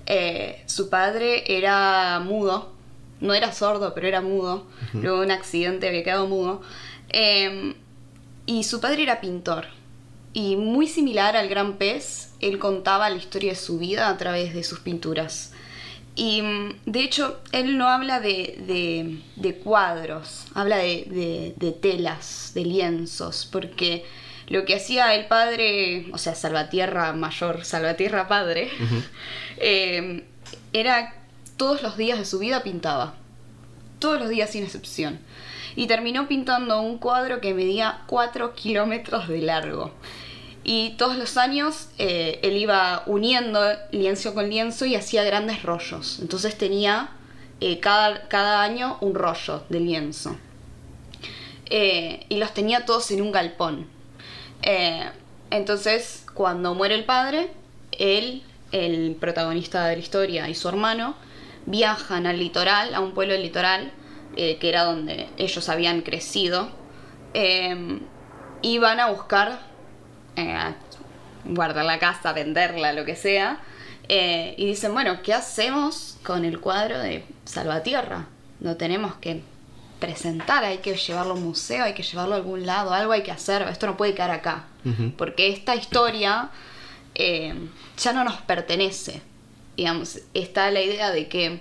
Eh, 0.07 0.63
su 0.67 0.89
padre 0.89 1.59
era 1.59 2.21
mudo, 2.21 2.73
no 3.21 3.35
era 3.35 3.53
sordo, 3.53 3.93
pero 3.95 4.07
era 4.07 4.21
mudo. 4.21 4.67
Luego 4.95 5.19
de 5.19 5.27
un 5.27 5.33
accidente 5.33 5.89
había 5.89 6.05
quedado 6.05 6.27
mudo. 6.27 6.63
Eh, 7.11 7.75
y 8.47 8.65
su 8.65 8.81
padre 8.81 9.03
era 9.03 9.21
pintor. 9.21 9.67
Y 10.33 10.57
muy 10.57 10.87
similar 10.87 11.37
al 11.37 11.49
gran 11.49 11.77
pez, 11.77 12.33
él 12.41 12.59
contaba 12.59 13.11
la 13.11 13.17
historia 13.17 13.51
de 13.53 13.59
su 13.59 13.79
vida 13.79 14.09
a 14.09 14.17
través 14.17 14.55
de 14.55 14.63
sus 14.63 14.81
pinturas. 14.81 15.53
Y 16.17 16.43
mm, 16.43 16.81
de 16.87 17.01
hecho, 17.05 17.41
él 17.53 17.77
no 17.79 17.89
habla 17.89 18.19
de, 18.21 18.59
de- 18.67 19.19
de 19.37 19.55
cuadros, 19.59 20.47
habla 20.55 20.79
de, 20.79 21.05
de- 21.09 21.55
de 21.57 21.73
telas, 21.73 22.53
de 22.55 22.65
lienzos, 22.65 23.47
porque 23.53 24.05
lo 24.49 24.65
que 24.65 24.77
hacía 24.77 25.15
el 25.15 25.27
padre, 25.27 26.07
o 26.13 26.19
sea, 26.19 26.35
Salvatierra 26.35 27.13
mayor, 27.13 27.65
Salvatierra 27.65 28.29
padre, 28.29 28.71
eh, 29.59 30.25
era 30.73 31.15
todos 31.57 31.83
los 31.83 31.97
días 31.97 32.19
de 32.19 32.25
su 32.25 32.39
vida 32.39 32.63
pintaba. 32.63 33.15
Todos 33.99 34.19
los 34.21 34.29
días 34.29 34.51
sin 34.51 34.65
excepción. 34.65 35.19
Y 35.75 35.87
terminó 35.87 36.29
pintando 36.29 36.81
un 36.81 36.99
cuadro 36.99 37.41
que 37.41 37.55
medía 37.55 38.03
4 38.07 38.55
kilómetros 38.55 39.29
de 39.29 39.39
largo. 39.43 39.93
Y 40.69 40.97
todos 40.99 41.17
los 41.17 41.37
años 41.37 41.91
eh, 41.97 42.41
él 42.43 42.57
iba 42.57 43.05
uniendo 43.07 43.61
lienzo 43.93 44.35
con 44.35 44.51
lienzo 44.51 44.85
y 44.85 44.97
hacía 44.97 45.23
grandes 45.23 45.63
rollos. 45.63 46.19
Entonces 46.21 46.59
tenía 46.59 47.11
eh, 47.61 47.79
cada, 47.79 48.27
cada 48.27 48.65
año 48.65 48.99
un 49.01 49.15
rollo 49.15 49.63
de 49.69 49.79
lienzo. 49.79 50.37
Eh, 51.67 52.27
y 52.29 52.39
los 52.39 52.53
tenía 52.53 52.85
todos 52.85 53.13
en 53.13 53.23
un 53.23 53.31
galpón. 53.31 53.87
Entonces, 55.51 56.27
cuando 56.35 56.75
muere 56.75 56.97
el 56.97 57.05
padre, 57.05 57.53
él, 57.93 58.43
el 58.73 59.17
protagonista 59.21 59.87
de 59.87 59.95
la 59.95 60.03
historia, 60.03 60.49
y 60.49 60.57
su 60.57 60.69
hermano 60.69 61.15
viajan 61.67 62.27
al 62.27 62.41
litoral, 62.41 62.93
a 62.93 62.99
un 62.99 63.13
pueblo 63.13 63.35
del 63.35 63.43
litoral, 63.43 63.93
que 64.35 64.59
era 64.61 64.83
donde 64.83 65.29
ellos 65.37 65.69
habían 65.69 66.01
crecido, 66.01 66.71
y 68.63 68.79
van 68.79 68.99
a 68.99 69.11
buscar 69.11 69.76
eh, 70.37 70.75
guardar 71.45 71.85
la 71.85 71.99
casa, 71.99 72.33
venderla, 72.33 72.93
lo 72.93 73.05
que 73.05 73.17
sea. 73.17 73.59
eh, 74.09 74.55
y 74.57 74.67
dicen, 74.67 74.93
bueno, 74.93 75.21
¿qué 75.23 75.35
hacemos 75.35 76.17
con 76.23 76.45
el 76.45 76.61
cuadro 76.61 76.99
de 76.99 77.25
Salvatierra? 77.45 78.27
Lo 78.61 78.77
tenemos 78.77 79.15
que 79.17 79.43
presentar, 79.99 80.63
hay 80.65 80.79
que 80.79 80.95
llevarlo 80.95 81.33
a 81.33 81.37
un 81.37 81.45
museo, 81.45 81.85
hay 81.85 81.95
que 81.95 82.03
llevarlo 82.03 82.35
a 82.35 82.37
algún 82.37 82.67
lado, 82.67 82.93
algo 82.93 83.13
hay 83.13 83.23
que 83.23 83.33
hacer, 83.33 83.63
esto 83.63 83.87
no 83.87 83.97
puede 83.97 84.15
quedar 84.15 84.31
acá. 84.31 84.65
Porque 85.17 85.49
esta 85.53 85.75
historia 85.75 86.51
eh, 87.17 87.55
ya 87.99 88.13
no 88.13 88.23
nos 88.23 88.37
pertenece. 88.43 89.23
Digamos, 89.77 90.21
está 90.35 90.71
la 90.71 90.81
idea 90.83 91.11
de 91.11 91.29
que 91.29 91.61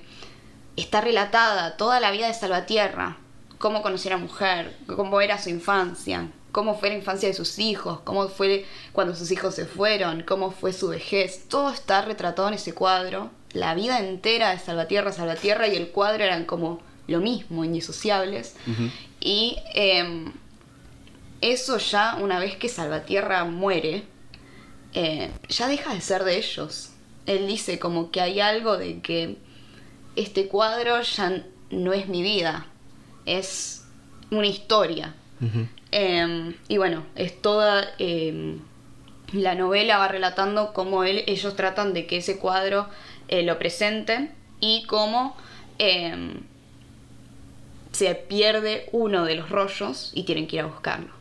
está 0.75 1.01
relatada 1.01 1.77
toda 1.77 1.99
la 1.99 2.11
vida 2.11 2.27
de 2.27 2.33
Salvatierra, 2.35 3.17
cómo 3.57 3.81
conoció 3.81 4.11
a 4.11 4.17
la 4.17 4.21
mujer, 4.21 4.77
cómo 4.95 5.19
era 5.21 5.41
su 5.41 5.49
infancia, 5.49 6.27
cómo 6.55 6.79
fue 6.79 6.87
la 6.87 6.95
infancia 6.95 7.27
de 7.27 7.35
sus 7.35 7.59
hijos, 7.59 7.99
cómo 8.05 8.29
fue 8.29 8.65
cuando 8.93 9.13
sus 9.13 9.29
hijos 9.29 9.55
se 9.55 9.65
fueron, 9.65 10.23
cómo 10.23 10.51
fue 10.51 10.71
su 10.71 10.87
vejez. 10.87 11.49
Todo 11.49 11.69
está 11.69 12.01
retratado 12.01 12.47
en 12.47 12.53
ese 12.53 12.73
cuadro. 12.73 13.29
La 13.51 13.75
vida 13.75 13.99
entera 13.99 14.51
de 14.51 14.59
Salvatierra, 14.59 15.11
Salvatierra 15.11 15.67
y 15.67 15.75
el 15.75 15.89
cuadro 15.89 16.23
eran 16.23 16.45
como 16.45 16.79
lo 17.07 17.19
mismo, 17.19 17.65
indisociables. 17.65 18.55
Y 19.19 19.57
em, 19.73 20.31
eso 21.41 21.77
ya, 21.77 22.15
una 22.21 22.39
vez 22.39 22.55
que 22.55 22.69
Salvatierra 22.69 23.43
muere, 23.43 24.05
eh, 24.93 25.31
ya 25.49 25.67
deja 25.67 25.93
de 25.93 25.99
ser 25.99 26.23
de 26.23 26.37
ellos. 26.37 26.91
Él 27.25 27.47
dice 27.47 27.79
como 27.79 28.11
que 28.11 28.21
hay 28.21 28.39
algo 28.39 28.77
de 28.77 29.01
que 29.01 29.35
este 30.15 30.47
cuadro 30.47 31.01
ya 31.01 31.43
no 31.69 31.91
es 31.91 32.07
mi 32.07 32.21
vida, 32.21 32.67
es 33.25 33.83
una 34.31 34.47
historia. 34.47 35.15
Eh, 35.97 36.53
y 36.67 36.77
bueno, 36.77 37.05
es 37.15 37.41
toda 37.41 37.85
eh, 37.99 38.57
la 39.31 39.55
novela 39.55 39.97
va 39.97 40.09
relatando 40.09 40.73
cómo 40.73 41.05
él- 41.05 41.23
ellos 41.25 41.55
tratan 41.55 41.93
de 41.93 42.05
que 42.05 42.17
ese 42.17 42.37
cuadro 42.37 42.87
eh, 43.29 43.43
lo 43.43 43.57
presenten 43.57 44.33
y 44.59 44.83
cómo 44.87 45.37
eh, 45.79 46.33
se 47.91 48.13
pierde 48.15 48.89
uno 48.91 49.23
de 49.25 49.35
los 49.35 49.49
rollos 49.49 50.11
y 50.13 50.23
tienen 50.23 50.47
que 50.47 50.57
ir 50.57 50.61
a 50.63 50.65
buscarlo. 50.65 51.13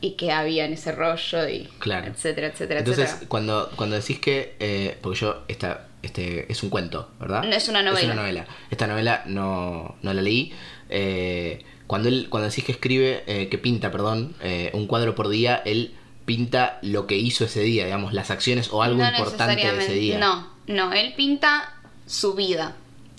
Y 0.00 0.12
que 0.12 0.30
había 0.32 0.64
en 0.64 0.72
ese 0.74 0.92
rollo 0.92 1.48
y 1.48 1.68
Claro. 1.78 2.08
etcétera, 2.08 2.48
etcétera, 2.48 2.80
Entonces, 2.80 3.04
etcétera. 3.06 3.28
cuando, 3.28 3.70
cuando 3.76 3.96
decís 3.96 4.18
que. 4.18 4.56
eh, 4.58 4.98
porque 5.00 5.18
yo, 5.20 5.42
esta, 5.48 5.86
este 6.02 6.50
es 6.50 6.62
un 6.62 6.70
cuento, 6.70 7.10
¿verdad? 7.20 7.44
No, 7.44 7.54
es 7.54 7.68
una 7.68 7.82
novela. 7.82 8.00
Es 8.00 8.04
una 8.06 8.14
novela. 8.16 8.46
Esta 8.70 8.86
novela 8.88 9.22
no, 9.26 9.96
no 10.02 10.12
la 10.12 10.22
leí. 10.22 10.52
Eh, 10.90 11.64
cuando 11.86 12.08
él 12.08 12.28
cuando 12.28 12.48
decís 12.48 12.64
que 12.64 12.72
escribe, 12.72 13.22
eh, 13.26 13.48
que 13.48 13.58
pinta, 13.58 13.90
perdón, 13.90 14.34
eh, 14.40 14.70
un 14.74 14.86
cuadro 14.86 15.14
por 15.14 15.28
día, 15.28 15.62
él 15.64 15.94
pinta 16.24 16.78
lo 16.82 17.06
que 17.06 17.16
hizo 17.16 17.44
ese 17.44 17.60
día, 17.60 17.84
digamos, 17.84 18.12
las 18.12 18.30
acciones 18.30 18.70
o 18.72 18.82
algo 18.82 18.98
No 18.98 19.08
importante 19.08 19.72
de 19.72 19.78
ese 19.78 19.92
día. 19.92 20.18
No, 20.18 20.50
no, 20.66 20.92
él 20.92 21.14
pinta 21.16 21.74
su 22.06 22.34
vida. 22.34 22.74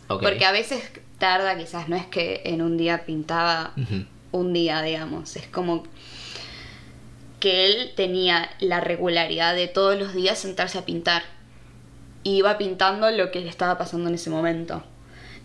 Porque 0.07 0.45
a 0.45 0.51
veces 0.51 0.91
tarda, 1.17 1.57
quizás 1.57 1.89
no 1.89 1.95
es 1.95 2.05
que 2.05 2.41
en 2.45 2.61
un 2.61 2.77
día 2.77 3.05
pintaba 3.05 3.73
un 4.31 4.53
día, 4.53 4.81
digamos. 4.81 5.35
Es 5.35 5.47
como. 5.47 5.83
que 7.39 7.65
él 7.65 7.93
tenía 7.95 8.49
la 8.59 8.79
regularidad 8.79 9.53
de 9.55 9.67
todos 9.67 9.97
los 9.97 10.13
días 10.13 10.37
sentarse 10.37 10.77
a 10.77 10.85
pintar. 10.85 11.23
Y 12.23 12.37
iba 12.37 12.57
pintando 12.57 13.09
lo 13.11 13.31
que 13.31 13.39
le 13.39 13.49
estaba 13.49 13.77
pasando 13.77 14.09
en 14.09 14.15
ese 14.15 14.29
momento. 14.29 14.83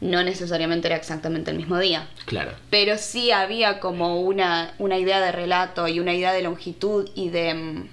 No 0.03 0.23
necesariamente 0.25 0.89
era 0.89 0.97
exactamente 0.97 1.51
el 1.53 1.57
mismo 1.57 1.79
día. 1.79 2.09
Claro. 2.27 2.51
Pero 2.71 2.99
sí 2.99 3.31
había 3.31 3.79
como 3.79 4.21
una, 4.21 4.75
una 4.79 4.99
idea 4.99 5.21
de 5.21 5.31
relato 5.31 5.87
y 5.87 6.01
una 6.01 6.13
idea 6.13 6.33
de 6.33 6.43
longitud 6.43 7.09
y 7.15 7.29
de. 7.31 7.55
mm, 7.55 7.89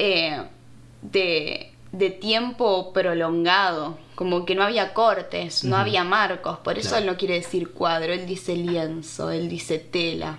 eh, 0.00 0.42
de, 1.02 1.72
de 1.92 2.10
tiempo 2.10 2.92
prolongado. 2.92 3.98
Como 4.14 4.44
que 4.44 4.54
no 4.54 4.62
había 4.64 4.92
cortes, 4.92 5.64
no 5.64 5.76
había 5.76 6.04
marcos. 6.04 6.58
Por 6.58 6.76
eso 6.78 6.90
Claro. 6.90 7.04
él 7.04 7.10
no 7.12 7.16
quiere 7.16 7.34
decir 7.34 7.70
cuadro, 7.70 8.12
él 8.12 8.26
dice 8.26 8.54
lienzo, 8.56 9.30
él 9.30 9.48
dice 9.48 9.78
tela. 9.78 10.38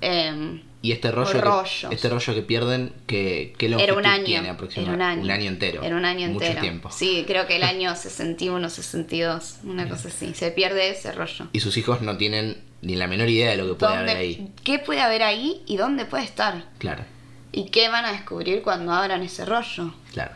Em, 0.00 0.62
Y 0.80 0.92
este 0.92 1.10
rollo, 1.10 1.32
que, 1.32 1.94
este 1.94 2.08
rollo 2.08 2.34
que 2.34 2.42
pierden, 2.42 2.92
que, 3.08 3.52
¿qué 3.58 3.66
era 3.66 3.76
longitud 3.78 3.96
un 3.98 4.06
año. 4.06 4.24
tiene 4.24 4.44
Era 4.44 4.52
aproximadamente? 4.54 5.24
un 5.24 5.30
año. 5.32 5.48
entero. 5.48 5.82
Era 5.82 5.96
un 5.96 6.04
año 6.04 6.28
Mucho 6.28 6.44
entero. 6.44 6.60
tiempo. 6.60 6.90
Sí, 6.92 7.24
creo 7.26 7.46
que 7.48 7.56
el 7.56 7.64
año 7.64 7.96
61, 7.96 8.70
62, 8.70 9.56
una 9.64 9.88
cosa 9.88 10.06
así. 10.08 10.34
Se 10.34 10.52
pierde 10.52 10.90
ese 10.90 11.10
rollo. 11.12 11.48
Y 11.52 11.58
sus 11.60 11.76
hijos 11.78 12.00
no 12.00 12.16
tienen 12.16 12.62
ni 12.80 12.94
la 12.94 13.08
menor 13.08 13.28
idea 13.28 13.50
de 13.50 13.56
lo 13.56 13.66
que 13.66 13.74
puede 13.74 13.96
¿Dónde- 13.96 14.12
haber 14.12 14.22
ahí. 14.22 14.52
¿Qué 14.62 14.78
puede 14.78 15.00
haber 15.00 15.24
ahí 15.24 15.62
y 15.66 15.76
dónde 15.76 16.04
puede 16.04 16.22
estar? 16.24 16.64
Claro, 16.78 17.04
¿Y 17.50 17.70
qué 17.70 17.88
van 17.88 18.04
a 18.04 18.12
descubrir 18.12 18.62
cuando 18.62 18.92
abran 18.92 19.22
ese 19.22 19.44
rollo? 19.44 19.92
claro. 20.12 20.30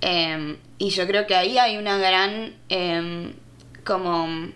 Eh, 0.00 0.56
y 0.78 0.88
yo 0.90 1.06
creo 1.06 1.26
que 1.28 1.34
ahí 1.36 1.58
hay 1.58 1.76
una 1.76 1.96
gran 1.98 2.56
eh, 2.70 3.34
como 3.84 4.48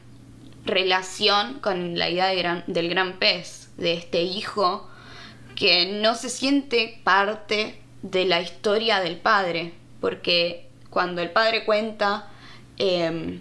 relación 0.65 1.61
con 1.61 1.97
la 1.99 2.11
idea 2.11 2.27
de 2.27 2.37
gran- 2.37 2.65
del 2.67 2.89
gran 2.89 3.19
pez, 3.19 3.71
de 3.77 3.93
este 3.95 4.23
hijo 4.23 4.89
que 5.57 6.01
no 6.01 6.15
se 6.15 6.29
siente 6.29 7.01
parte 7.03 7.81
de 8.03 8.27
la 8.27 8.41
historia 8.41 9.01
del 9.01 9.17
padre, 9.17 9.73
porque 10.01 10.69
cuando 10.91 11.21
el 11.23 11.31
padre 11.31 11.65
cuenta 11.65 12.29
eh, 12.79 13.41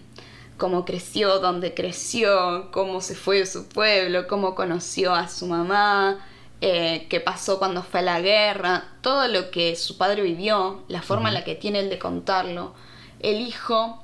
cómo 0.58 0.86
creció, 0.86 1.40
dónde 1.40 1.74
creció, 1.74 2.72
cómo 2.72 3.02
se 3.02 3.16
fue 3.16 3.40
de 3.40 3.46
su 3.46 3.68
pueblo, 3.68 4.28
cómo 4.28 4.56
conoció 4.56 5.14
a 5.14 5.28
su 5.28 5.46
mamá, 5.46 6.26
eh, 6.62 7.08
qué 7.10 7.20
pasó 7.20 7.60
cuando 7.60 7.84
fue 7.84 8.00
a 8.00 8.04
la 8.04 8.22
guerra, 8.22 8.86
todo 9.02 9.28
lo 9.28 9.52
que 9.52 9.76
su 9.76 9.98
padre 9.98 10.22
vivió, 10.24 10.84
la 10.88 11.02
forma 11.02 11.28
en 11.28 11.36
la 11.36 11.44
que 11.44 11.56
tiene 11.56 11.80
él 11.80 11.90
de 11.90 12.00
contarlo, 12.00 12.74
el 13.20 13.42
hijo 13.42 14.02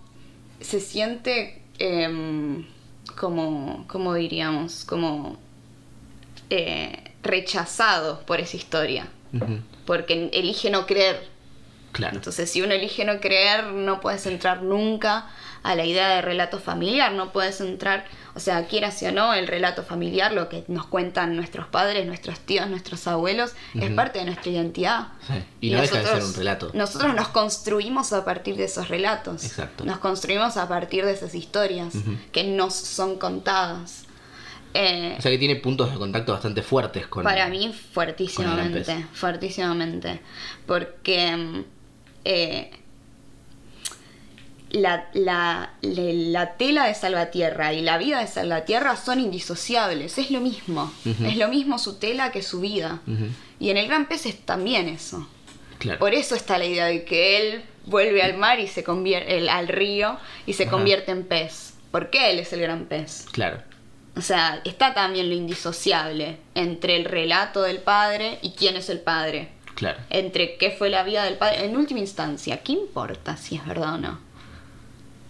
se 0.60 0.80
siente 0.80 1.64
em, 1.80 2.66
como, 3.18 3.86
como 3.88 4.14
diríamos, 4.14 4.84
como 4.86 5.38
eh, 6.50 7.11
rechazado 7.22 8.22
por 8.22 8.40
esa 8.40 8.58
historia, 8.58 9.08
porque 9.86 10.30
elige 10.34 10.70
no 10.70 10.86
creer. 10.86 11.30
Claro. 11.92 12.16
Entonces, 12.16 12.50
si 12.50 12.62
uno 12.62 12.74
elige 12.74 13.04
no 13.04 13.20
creer, 13.20 13.66
no 13.66 14.00
puedes 14.00 14.26
entrar 14.26 14.64
nunca 14.64 15.28
a 15.64 15.76
la 15.76 15.86
idea 15.86 16.10
de 16.10 16.22
relato 16.22 16.60
familiar, 16.60 17.12
no 17.12 17.32
puedes 17.32 17.62
entrar, 17.62 18.06
o 18.34 18.40
sea, 18.40 18.66
quieras 18.66 19.02
o 19.04 19.12
no, 19.12 19.34
el 19.34 19.48
relato 19.48 19.84
familiar, 19.84 20.32
lo 20.32 20.50
que 20.50 20.64
nos 20.68 20.88
cuentan 20.88 21.36
nuestros 21.36 21.68
padres, 21.68 22.06
nuestros 22.08 22.40
tíos, 22.40 22.68
nuestros 22.68 23.08
abuelos, 23.08 23.54
es 23.76 23.92
parte 23.92 24.20
de 24.20 24.26
nuestra 24.26 24.52
identidad. 24.52 25.08
Sí, 25.28 25.34
y 25.62 25.70
no 25.72 25.82
deja 25.82 26.00
de 26.00 26.06
ser 26.06 26.24
un 26.24 26.34
relato. 26.34 26.72
Nosotros 26.74 27.14
nos 27.14 27.28
construimos 27.28 28.12
a 28.14 28.26
partir 28.26 28.56
de 28.56 28.64
esos 28.64 28.88
relatos. 28.88 29.44
Exacto. 29.44 29.86
Nos 29.86 30.00
construimos 30.00 30.58
a 30.58 30.68
partir 30.68 31.06
de 31.06 31.12
esas 31.12 31.36
historias 31.36 31.94
que 32.32 32.44
nos 32.44 32.74
son 32.74 33.20
contadas. 33.20 34.01
Eh, 34.74 35.16
O 35.18 35.22
sea 35.22 35.32
que 35.32 35.38
tiene 35.38 35.58
puntos 35.58 35.92
de 35.92 35.98
contacto 35.98 36.32
bastante 36.34 36.62
fuertes 36.62 37.08
con. 37.08 37.24
para 37.24 37.48
mí, 37.48 37.74
fuertísimamente. 37.94 39.06
Fuertísimamente. 39.14 40.22
Porque 40.66 41.64
eh, 42.24 42.72
la, 44.72 45.10
la, 45.14 45.74
le- 45.82 46.14
la 46.32 46.56
tela 46.56 46.86
de 46.88 46.94
Salvatierra 46.96 47.74
y 47.74 47.82
la 47.82 47.98
vida 47.98 48.22
de 48.22 48.28
Salvatierra 48.28 48.96
son 48.96 49.20
indisociables. 49.20 50.18
Es 50.18 50.32
lo 50.32 50.40
mismo. 50.40 50.92
Ujú. 51.06 51.26
Es 51.26 51.36
lo 51.38 51.50
mismo 51.50 51.78
su 51.78 51.96
tela 51.98 52.32
que 52.32 52.42
su 52.42 52.62
vida. 52.62 53.02
Ujú, 53.08 53.26
Y 53.60 53.70
en 53.70 53.78
el 53.78 53.88
Gran 53.88 54.08
Pez 54.08 54.26
es 54.26 54.40
también 54.40 54.88
eso. 54.88 55.28
Claro. 55.80 56.00
Por 56.00 56.14
eso 56.14 56.36
está 56.36 56.58
la 56.58 56.66
idea 56.66 56.86
de 56.86 57.04
que 57.04 57.38
él 57.38 57.64
vuelve 57.86 58.22
al 58.22 58.38
mar 58.38 58.60
y 58.60 58.68
se 58.68 58.84
convierte 58.84 59.50
al 59.50 59.68
río 59.68 60.18
y 60.46 60.54
se 60.54 60.64
Ajá. 60.64 60.72
convierte 60.72 61.12
en 61.12 61.24
pez. 61.26 61.74
Porque 61.92 62.30
él 62.32 62.40
es 62.40 62.54
el 62.54 62.62
gran 62.62 62.86
pez. 62.86 63.26
Claro. 63.32 63.62
O 64.16 64.22
sea, 64.22 64.62
está 64.66 64.94
también 64.94 65.30
lo 65.30 65.36
indisociable 65.36 66.38
entre 66.54 66.98
el 66.98 67.06
relato 67.06 67.62
del 67.64 67.80
padre 67.80 68.40
y 68.42 68.52
quién 68.52 68.76
es 68.76 68.90
el 68.90 69.00
padre. 69.00 69.50
Claro. 69.76 70.00
Entre 70.10 70.58
qué 70.58 70.72
fue 70.72 70.90
la 70.90 71.04
vida 71.04 71.24
del 71.24 71.38
padre. 71.38 71.66
En 71.66 71.78
última 71.78 72.02
instancia, 72.02 72.62
¿qué 72.62 72.74
importa 72.74 73.38
si 73.38 73.56
es 73.56 73.66
verdad 73.66 73.96
o 73.96 73.98
no? 73.98 74.20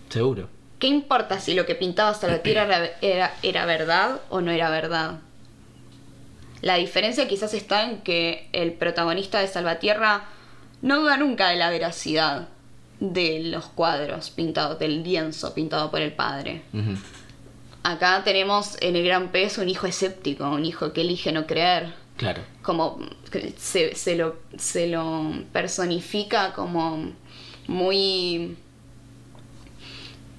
Seguro. 0.10 0.50
¿Qué 0.80 0.88
importa 0.88 1.39
si 1.39 1.54
lo 1.54 1.65
que 1.65 1.76
pintaba 1.76 2.13
Salvatierra 2.13 2.63
era, 2.65 2.91
era, 3.02 3.34
era 3.44 3.65
verdad 3.65 4.20
o 4.30 4.41
no 4.41 4.52
era 4.52 4.70
verdad? 4.70 5.20
La 6.62 6.76
diferencia 6.76 7.28
quizás 7.28 7.54
está 7.54 7.84
en 7.84 8.02
que 8.02 8.50
el 8.52 8.74
protagonista 8.74 9.39
de 9.39 9.48
Salvatierra 9.48 10.26
no 10.82 11.02
duda 11.02 11.17
nunca 11.17 11.50
de 11.50 11.56
la 11.56 11.70
veracidad 11.70 12.50
de 13.00 13.39
los 13.44 13.65
cuadros 13.65 14.30
pintados, 14.30 14.78
del 14.80 15.04
lienzo 15.04 15.54
pintado 15.54 15.89
por 15.89 16.02
el 16.02 16.13
padre. 16.13 16.62
Acá 17.84 18.22
tenemos 18.24 18.78
en 18.82 18.96
el 18.96 19.04
gran 19.06 19.30
pez 19.32 19.58
un 19.58 19.67
hijo 19.70 19.88
escéptico, 19.88 20.50
un 20.50 20.65
hijo 20.65 20.94
que 20.94 21.02
elige 21.02 21.32
no 21.32 21.48
creer, 21.48 21.94
Claro. 22.17 22.41
como 22.62 23.00
se, 23.58 23.96
se 23.96 24.15
lo, 24.15 24.36
se 24.58 24.88
lo 24.88 25.32
personifica 25.52 26.54
como 26.54 27.12
muy 27.67 28.56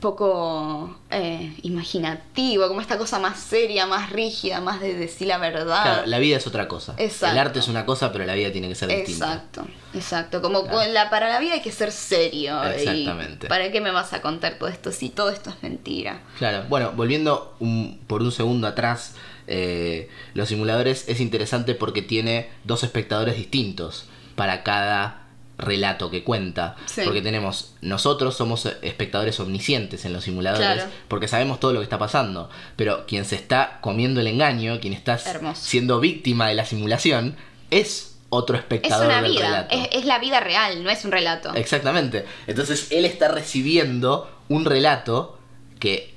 poco 0.02 0.94
eh, 1.10 1.54
imaginativo, 1.62 2.68
como 2.68 2.82
esta 2.82 2.98
cosa 2.98 3.18
más 3.18 3.38
seria, 3.40 3.86
más 3.86 4.10
rígida, 4.10 4.60
más 4.60 4.80
de 4.80 4.92
decir 4.94 5.28
la 5.28 5.38
verdad. 5.38 5.82
Claro, 5.82 6.02
la 6.06 6.18
vida 6.18 6.36
es 6.36 6.46
otra 6.46 6.68
cosa. 6.68 6.94
Exacto. 6.98 7.32
El 7.32 7.38
arte 7.38 7.58
es 7.60 7.68
una 7.68 7.86
cosa, 7.86 8.12
pero 8.12 8.26
la 8.26 8.34
vida 8.34 8.52
tiene 8.52 8.68
que 8.68 8.74
ser 8.74 8.90
distinta. 8.90 9.26
Exacto, 9.32 9.66
exacto. 9.94 10.42
Como 10.42 10.62
Claro. 10.64 10.76
con 10.78 10.92
la, 10.92 11.08
para 11.08 11.30
la 11.30 11.38
vida 11.40 11.54
hay 11.54 11.62
que 11.62 11.72
ser 11.72 11.90
serio. 11.92 12.60
y 12.64 12.80
Exactamente. 12.80 13.48
¿Para 13.48 13.72
qué 13.72 13.80
me 13.80 13.90
vas 13.92 14.12
a 14.12 14.20
contar 14.20 14.58
todo 14.58 14.68
esto 14.68 14.92
si 14.92 15.08
todo 15.08 15.30
esto 15.30 15.48
es 15.50 15.62
mentira? 15.62 16.20
Claro, 16.38 16.64
bueno, 16.68 16.92
volviendo 16.94 17.54
un- 17.60 18.00
por 18.06 18.20
un 18.22 18.32
segundo 18.32 18.66
atrás, 18.66 19.14
eh, 19.46 20.10
los 20.34 20.48
simuladores 20.48 21.08
es 21.08 21.20
interesante 21.20 21.74
porque 21.74 22.02
tiene 22.02 22.50
dos 22.64 22.84
espectadores 22.84 23.36
distintos 23.36 24.06
para 24.36 24.62
cada 24.62 25.21
relato 25.62 26.11
que 26.11 26.22
cuenta. 26.22 26.77
Sí. 26.87 27.01
Porque 27.05 27.22
tenemos, 27.22 27.75
nosotros 27.81 28.37
somos 28.37 28.66
espectadores 28.83 29.40
omniscientes 29.40 30.05
en 30.05 30.12
los 30.12 30.25
simuladores, 30.25 30.66
Claro. 30.85 30.90
porque 31.09 31.29
sabemos 31.29 31.59
todo 31.61 31.72
lo 31.72 31.81
que 31.81 31.85
está 31.85 31.98
pasando. 31.98 32.51
Pero 32.77 33.07
quien 33.07 33.25
se 33.25 33.37
está 33.37 33.79
comiendo 33.81 34.20
el 34.20 34.27
engaño, 34.27 34.79
quien 34.81 34.92
está 34.92 35.14
Hermoso. 35.25 35.62
siendo 35.64 35.98
víctima 36.01 36.48
de 36.48 36.55
la 36.55 36.66
simulación, 36.66 37.37
es 37.70 38.18
otro 38.29 38.57
Es 38.57 38.62
espectador 38.62 39.07
una 39.07 39.22
del 39.22 39.33
vida, 39.33 39.46
relato. 39.46 39.75
es, 39.75 39.88
es 39.92 40.05
la 40.05 40.18
vida 40.18 40.40
real, 40.40 40.83
no 40.85 40.90
es 40.90 41.05
un 41.05 41.12
relato. 41.12 41.55
Exactamente. 41.55 42.25
Entonces 42.46 42.88
él 42.90 43.05
está 43.05 43.29
recibiendo 43.29 44.31
un 44.48 44.64
relato 44.64 45.38
que 45.79 46.14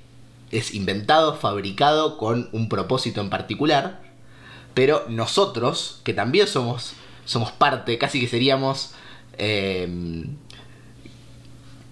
es 0.51 0.73
inventado, 0.73 1.35
fabricado 1.35 2.17
con 2.17 2.49
un 2.53 2.69
propósito 2.69 3.19
en 3.21 3.29
particular, 3.29 4.01
pero 4.73 5.05
nosotros, 5.09 5.99
que 6.03 6.13
también 6.13 6.47
somos, 6.47 6.93
somos 7.25 7.51
parte, 7.51 7.97
casi 7.97 8.19
que 8.21 8.27
seríamos... 8.27 8.91
eh, 9.37 10.25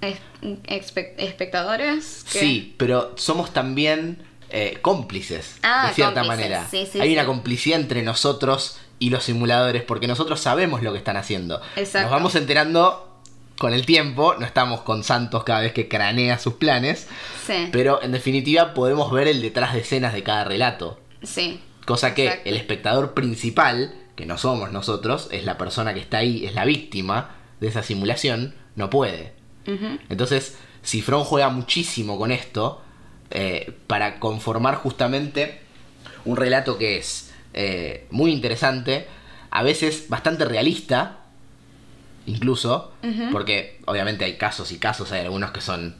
espe- 0.01 1.13
espectadores. 1.17 2.25
que- 2.31 2.39
sí, 2.39 2.75
pero 2.77 3.13
somos 3.17 3.51
también 3.53 4.23
eh, 4.55 4.77
cómplices, 4.83 5.55
Ah, 5.63 5.87
de 5.87 5.95
cierta 5.95 6.21
cómplices, 6.21 6.37
manera. 6.51 6.67
sí, 6.69 6.87
sí, 6.91 6.99
Hay 7.01 7.07
sí. 7.09 7.13
una 7.15 7.25
complicidad 7.25 7.79
entre 7.79 8.03
nosotros 8.03 8.77
y 8.99 9.09
los 9.09 9.23
simuladores, 9.23 9.81
porque 9.81 10.05
nosotros 10.07 10.39
sabemos 10.41 10.83
lo 10.83 10.91
que 10.91 10.99
están 10.99 11.17
haciendo. 11.17 11.59
Exacto. 11.75 12.01
Nos 12.03 12.11
vamos 12.11 12.35
enterando 12.35 13.17
con 13.57 13.73
el 13.73 13.85
tiempo, 13.87 14.35
no 14.37 14.45
estamos 14.45 14.81
con 14.81 15.03
Santos 15.03 15.43
cada 15.43 15.61
vez 15.61 15.73
que 15.73 15.87
cranea 15.87 16.37
sus 16.37 16.53
planes, 16.55 17.07
Sí, 17.47 17.69
pero 17.71 18.01
en 18.03 18.11
definitiva 18.11 18.75
podemos 18.75 19.11
ver 19.11 19.27
el 19.27 19.41
detrás 19.41 19.73
de 19.73 19.79
escenas 19.79 20.13
de 20.13 20.21
cada 20.23 20.43
relato. 20.43 20.99
sí. 21.23 21.59
Cosa 21.85 22.13
que 22.15 22.25
Exacto. 22.27 22.49
el 22.49 22.55
espectador 22.55 23.13
principal, 23.13 23.93
que 24.15 24.25
no 24.25 24.37
somos 24.37 24.71
nosotros, 24.71 25.27
es 25.31 25.45
la 25.45 25.57
persona 25.57 25.93
que 25.93 25.99
está 25.99 26.17
ahí, 26.19 26.45
es 26.45 26.53
la 26.53 26.65
víctima 26.65 27.31
de 27.59 27.67
esa 27.67 27.83
simulación, 27.83 28.55
no 28.75 28.89
puede. 28.89 29.33
Entonces, 30.09 30.57
Cifrón 30.83 31.23
juega 31.23 31.49
muchísimo 31.49 32.17
con 32.17 32.31
esto 32.31 32.81
eh, 33.31 33.73
para 33.87 34.19
conformar 34.19 34.75
justamente 34.75 35.61
un 36.25 36.35
relato 36.35 36.77
que 36.77 36.97
es 36.97 37.33
eh, 37.53 38.07
muy 38.11 38.31
interesante, 38.31 39.07
a 39.51 39.63
veces 39.63 40.09
bastante 40.09 40.45
realista, 40.45 41.19
incluso, 42.25 42.93
porque 43.31 43.79
obviamente 43.85 44.25
hay 44.25 44.37
casos 44.37 44.71
y 44.71 44.77
casos, 44.77 45.11
hay 45.11 45.21
algunos 45.21 45.51
que 45.51 45.61
son 45.61 45.95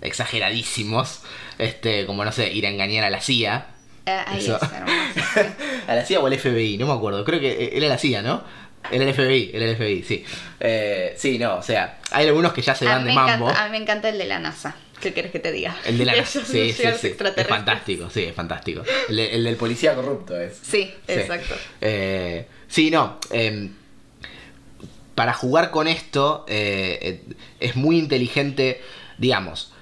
exageradísimos, 0.00 1.22
este, 1.58 2.06
como 2.06 2.24
no 2.24 2.32
sé, 2.32 2.52
ir 2.52 2.66
a 2.66 2.70
engañar 2.70 3.04
a 3.04 3.10
la 3.10 3.20
CIA. 3.20 3.68
Eh, 4.06 4.20
ahí 4.26 4.38
Eso. 4.38 4.56
es 4.62 4.72
hermoso. 4.72 5.54
a 5.88 5.94
la 5.94 6.04
CIA 6.04 6.20
o 6.20 6.26
al 6.26 6.38
FBI, 6.38 6.78
no 6.78 6.86
me 6.86 6.92
acuerdo. 6.92 7.24
Creo 7.24 7.40
que 7.40 7.50
eh, 7.50 7.70
era 7.74 7.88
la 7.88 7.98
CIA, 7.98 8.22
¿no? 8.22 8.42
El 8.90 9.02
FBI, 9.12 9.50
el 9.52 9.74
FBI, 9.76 10.02
sí. 10.04 10.24
Eh, 10.60 11.14
sí, 11.18 11.38
no, 11.38 11.56
o 11.56 11.62
sea, 11.62 11.98
hay 12.12 12.28
algunos 12.28 12.52
que 12.52 12.62
ya 12.62 12.74
se 12.76 12.84
van 12.84 13.04
de 13.04 13.12
mambo. 13.12 13.46
encanta- 13.48 13.62
a 13.62 13.66
mí 13.66 13.72
me 13.72 13.78
encanta 13.78 14.08
el 14.08 14.18
de 14.18 14.26
la 14.26 14.38
NASA. 14.38 14.76
¿Qué 15.00 15.12
quieres 15.12 15.32
que 15.32 15.40
te 15.40 15.50
diga? 15.50 15.76
El 15.84 15.98
de 15.98 16.04
la 16.04 16.12
Ellos 16.14 16.28
sí, 16.28 16.40
sí, 16.72 16.84
sí, 16.98 17.14
Es 17.36 17.46
fantástico, 17.48 18.08
sí, 18.10 18.22
es 18.24 18.34
fantástico. 18.34 18.82
El, 19.08 19.16
de- 19.16 19.34
el 19.34 19.42
del 19.44 19.56
policía 19.56 19.94
corrupto 19.94 20.40
es. 20.40 20.56
Sí, 20.62 20.84
Sí. 21.06 21.12
exacto. 21.12 21.54
Eh, 21.80 22.46
sí, 22.68 22.90
no. 22.92 23.18
em, 23.30 23.72
para 25.16 25.32
jugar 25.32 25.70
con 25.70 25.88
esto 25.88 26.44
es 26.48 27.74
muy 27.76 27.98
inteligente, 27.98 28.80
digamos. 29.18 29.72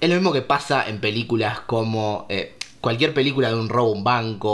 Es 0.00 0.08
lo 0.08 0.14
mismo 0.14 0.32
que 0.32 0.42
pasa 0.42 0.88
en 0.88 1.00
películas 1.00 1.60
como 1.60 2.26
eh, 2.28 2.54
cualquier 2.84 3.14
película 3.14 3.48
de 3.48 3.54
un 3.56 3.68
robo 3.68 3.90
a 3.92 3.96
un 3.96 4.04
banco 4.04 4.52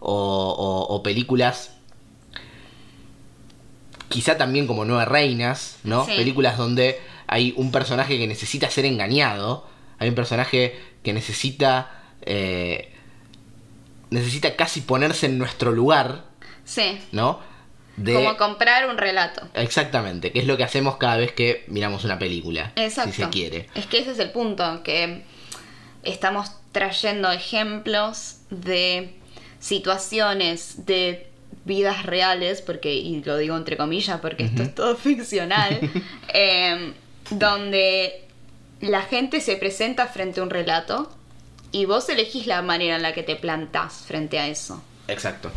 o, 0.00 0.12
o- 0.12 0.94
o 0.94 1.02
películas 1.02 1.70
quizá 4.08 4.36
también 4.36 4.66
como 4.66 4.84
Nueve 4.84 5.04
Reinas, 5.04 5.78
¿no? 5.84 6.04
Sí. 6.06 6.12
Películas 6.16 6.56
donde 6.56 7.00
hay 7.26 7.52
un 7.56 7.70
personaje 7.70 8.18
que 8.18 8.26
necesita 8.26 8.70
ser 8.70 8.84
engañado, 8.86 9.66
hay 9.98 10.08
un 10.08 10.14
personaje 10.14 10.78
que 11.02 11.12
necesita 11.12 12.02
eh, 12.22 12.92
necesita 14.10 14.56
casi 14.56 14.80
ponerse 14.80 15.26
en 15.26 15.38
nuestro 15.38 15.70
lugar, 15.72 16.24
Sí. 16.64 16.98
¿no? 17.12 17.40
De- 17.96 18.14
Como 18.14 18.36
comprar 18.36 18.88
un 18.88 18.96
relato. 18.96 19.42
Exactamente, 19.54 20.32
que 20.32 20.38
es 20.40 20.46
lo 20.46 20.56
que 20.56 20.64
hacemos 20.64 20.96
cada 20.96 21.16
vez 21.16 21.32
que 21.32 21.64
miramos 21.68 22.04
una 22.04 22.18
película, 22.18 22.72
Exacto. 22.76 23.12
si 23.12 23.22
se 23.22 23.28
quiere. 23.28 23.68
Es 23.74 23.86
que 23.86 23.98
ese 23.98 24.12
es 24.12 24.18
el 24.18 24.30
punto, 24.30 24.82
que 24.82 25.24
estamos 26.04 26.52
trayendo 26.72 27.30
ejemplos 27.30 28.38
de 28.50 29.14
situaciones 29.60 30.86
de 30.86 31.28
vidas 31.64 32.04
reales, 32.04 32.62
porque, 32.62 32.94
y 32.94 33.22
lo 33.22 33.36
digo 33.36 33.56
entre 33.56 33.76
comillas 33.76 34.20
porque 34.20 34.44
esto 34.44 34.62
es 34.62 34.74
todo 34.74 34.96
ficcional, 34.96 35.78
em, 36.32 36.94
donde 37.30 38.24
la 38.80 39.02
gente 39.02 39.40
se 39.40 39.56
presenta 39.56 40.06
frente 40.06 40.40
a 40.40 40.42
un 40.42 40.50
relato 40.50 41.12
y 41.72 41.84
vos 41.84 42.08
elegís 42.08 42.46
la 42.46 42.62
manera 42.62 42.96
en 42.96 43.02
la 43.02 43.12
que 43.12 43.22
te 43.22 43.36
plantás 43.36 44.04
frente 44.06 44.38
a 44.38 44.48
eso. 44.48 44.82
Exacto. 45.08 45.50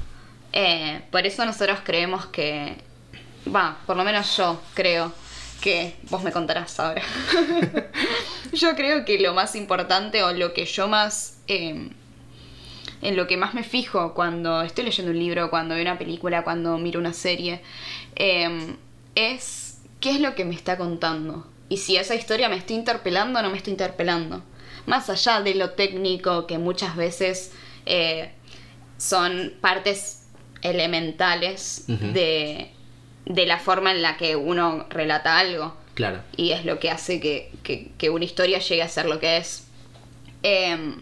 Eh, 0.54 1.02
por 1.12 1.26
eso 1.26 1.46
nosotros 1.46 1.80
creemos 1.84 2.26
que, 2.26 2.76
va, 3.54 3.78
por 3.86 3.96
lo 3.96 4.04
menos 4.04 4.36
yo 4.36 4.62
creo 4.74 5.14
que, 5.62 5.96
vos 6.10 6.24
me 6.24 6.32
contarás 6.32 6.80
ahora, 6.80 7.04
yo 8.54 8.76
creo 8.76 9.06
que 9.06 9.20
lo 9.20 9.34
más 9.34 9.56
importante 9.56 10.24
o 10.24 10.34
lo 10.34 10.54
que 10.54 10.66
yo 10.66 10.88
más, 10.88 11.38
eh, 11.48 11.90
en 13.02 13.16
lo 13.16 13.28
que 13.28 13.38
más 13.38 13.54
me 13.54 13.64
fijo 13.64 14.14
cuando 14.14 14.62
estoy 14.62 14.86
leyendo 14.86 15.12
un 15.12 15.20
libro, 15.20 15.50
cuando 15.50 15.76
veo 15.76 15.84
una 15.84 15.98
película, 15.98 16.44
cuando 16.44 16.78
miro 16.78 17.00
una 17.00 17.14
serie, 17.14 17.62
eh, 18.16 18.76
es 19.16 19.80
qué 20.00 20.12
es 20.12 20.20
lo 20.20 20.36
que 20.36 20.46
me 20.46 20.56
está 20.56 20.78
contando. 20.78 21.48
Y 21.70 21.78
si 21.78 21.96
esa 21.96 22.16
historia 22.16 22.50
me 22.50 22.58
está 22.58 22.74
interpelando 22.74 23.40
o 23.40 23.42
no 23.42 23.50
me 23.50 23.58
está 23.58 23.70
interpelando. 23.70 24.44
Más 24.88 25.10
allá 25.10 25.42
de 25.42 25.56
lo 25.56 25.72
técnico 25.72 26.48
que 26.48 26.58
muchas 26.58 26.98
veces 26.98 27.54
eh, 27.86 28.32
son 28.98 29.54
partes 29.62 30.24
elementales 30.62 31.86
de, 31.88 32.72
de 33.26 33.46
la 33.46 33.60
forma 33.60 33.92
en 33.92 34.02
la 34.02 34.18
que 34.18 34.36
uno 34.36 34.86
relata 34.90 35.38
algo 35.38 35.76
Claro. 35.94 36.22
y 36.38 36.52
es 36.52 36.66
lo 36.66 36.80
que 36.80 36.90
hace 36.90 37.20
que, 37.20 37.52
que- 37.64 37.92
que 37.98 38.10
una 38.10 38.26
historia 38.26 38.60
llegue 38.60 38.82
a 38.82 38.90
ser 38.90 39.06
lo 39.06 39.20
que 39.20 39.38
es. 39.38 39.68
Em, 40.44 40.96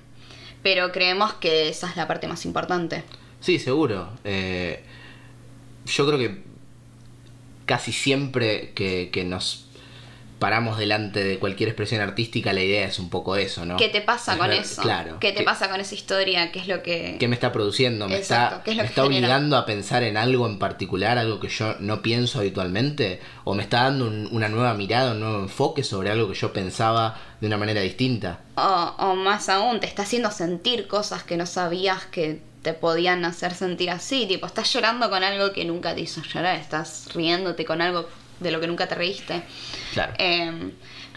pero 0.64 0.92
creemos 0.92 1.34
que 1.36 1.70
esa 1.70 1.90
es 1.90 1.96
la 1.96 2.08
parte 2.08 2.28
más 2.28 2.44
importante. 2.46 3.04
Sí, 3.40 3.58
seguro. 3.60 4.10
Eh, 4.26 4.84
yo 5.86 6.06
creo 6.06 6.20
que 6.20 6.44
casi 7.66 7.94
siempre 7.94 8.72
que, 8.74 9.10
que 9.14 9.24
nos 9.24 9.69
paramos 10.40 10.78
delante 10.78 11.24
de 11.24 11.38
cualquier 11.38 11.70
expresión 11.70 12.02
artística, 12.02 12.54
la 12.54 12.62
idea 12.64 12.88
es 12.88 12.98
un 12.98 13.10
poco 13.10 13.36
eso, 13.36 13.66
¿no? 13.66 13.76
¿Qué 13.78 13.90
te 13.90 14.02
pasa 14.02 14.34
Es 14.34 14.38
con 14.40 14.48
ver- 14.48 14.60
eso? 14.62 14.82
Claro. 14.82 15.18
¿Qué 15.20 15.32
te 15.32 15.40
¿Qué- 15.40 15.44
pasa 15.44 15.70
con 15.70 15.80
esa 15.82 15.94
historia? 15.96 16.52
¿Qué 16.52 16.60
es 16.60 16.68
lo 16.68 16.82
que...? 16.82 17.18
¿Qué 17.20 17.28
me 17.28 17.36
está 17.36 17.52
produciendo? 17.52 18.08
¿Me 18.08 18.16
Exacto, 18.18 18.56
está, 18.56 18.64
¿qué 18.64 18.72
es 18.72 18.78
lo 18.78 18.84
me 18.84 18.88
que 18.88 18.92
está 18.94 19.04
genera? 19.04 19.18
obligando 19.28 19.58
a 19.58 19.66
pensar 19.66 20.04
en 20.04 20.18
algo 20.18 20.48
en 20.48 20.58
particular, 20.58 21.18
algo 21.18 21.40
que 21.40 21.50
yo 21.50 21.76
no 21.80 22.02
pienso 22.02 22.40
habitualmente? 22.40 23.20
¿O 23.44 23.54
me 23.54 23.64
está 23.64 23.84
dando 23.84 24.08
un- 24.08 24.30
una 24.32 24.48
nueva 24.50 24.74
mirada, 24.74 25.12
un 25.12 25.20
nuevo 25.20 25.40
enfoque 25.40 25.84
sobre 25.84 26.10
algo 26.10 26.28
que 26.32 26.36
yo 26.40 26.54
pensaba 26.54 27.20
de 27.42 27.48
una 27.48 27.58
manera 27.58 27.82
distinta? 27.82 28.40
O, 28.56 28.96
o 28.98 29.16
más 29.16 29.50
aún, 29.50 29.80
te 29.80 29.88
está 29.88 30.04
haciendo 30.04 30.32
sentir 30.32 30.88
cosas 30.88 31.24
que 31.24 31.38
no 31.38 31.46
sabías 31.46 32.06
que 32.06 32.42
te 32.62 32.74
podían 32.74 33.24
hacer 33.26 33.54
sentir 33.54 33.90
así. 33.90 34.26
Tipo, 34.28 34.46
estás 34.46 34.72
llorando 34.74 35.10
con 35.10 35.24
algo 35.24 35.54
que 35.54 35.64
nunca 35.66 35.96
te 35.96 36.02
hizo 36.02 36.22
llorar. 36.22 36.56
Estás 36.58 37.08
riéndote 37.14 37.64
con 37.66 37.82
algo 37.82 38.08
de 38.40 38.52
lo 38.52 38.60
que 38.60 38.68
nunca 38.68 38.88
te 38.88 38.96
reíste. 38.96 39.44
Claro. 39.94 40.14
Eh, 40.18 40.72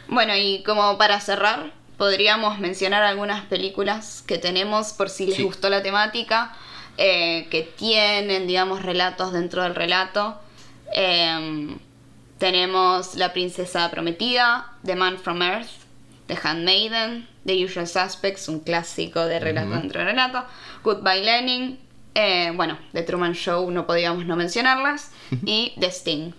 bueno, 0.08 0.37
y 0.37 0.62
como 0.64 0.98
para 0.98 1.20
cerrar, 1.20 1.72
podríamos 1.96 2.58
mencionar 2.58 3.02
algunas 3.02 3.44
películas 3.46 4.24
que 4.26 4.38
tenemos 4.38 4.92
por 4.92 5.08
si 5.08 5.26
les 5.26 5.37
Sí. 5.37 5.42
gustó 5.42 5.68
la 5.70 5.82
temática, 5.82 6.54
eh, 6.98 7.46
que 7.50 7.62
tienen, 7.62 8.46
digamos, 8.46 8.82
relatos 8.82 9.32
dentro 9.32 9.62
del 9.62 9.74
relato. 9.74 10.40
Eh, 10.94 11.76
tenemos 12.38 13.14
La 13.14 13.32
Princesa 13.32 13.90
Prometida, 13.90 14.72
The 14.85 14.96
Man 14.96 15.18
from 15.18 15.42
Earth, 15.42 15.70
The 16.26 16.37
Handmaiden, 16.42 17.28
The 17.46 17.64
Usual 17.64 17.87
Suspects, 17.87 18.48
un 18.48 18.61
clásico 18.61 19.24
de 19.26 19.38
relato 19.38 19.70
dentro 19.70 20.00
del 20.00 20.08
relato, 20.11 20.44
Goodbye 20.82 21.22
Lenin, 21.22 21.78
eh, 22.14 22.52
bueno, 22.54 22.78
The 22.92 23.02
Truman 23.02 23.35
Show 23.35 23.70
no 23.70 23.87
podíamos 23.87 24.26
no 24.26 24.37
mencionarlas, 24.37 25.12
y 25.46 25.72
The 25.78 25.87
Sting. 25.90 26.32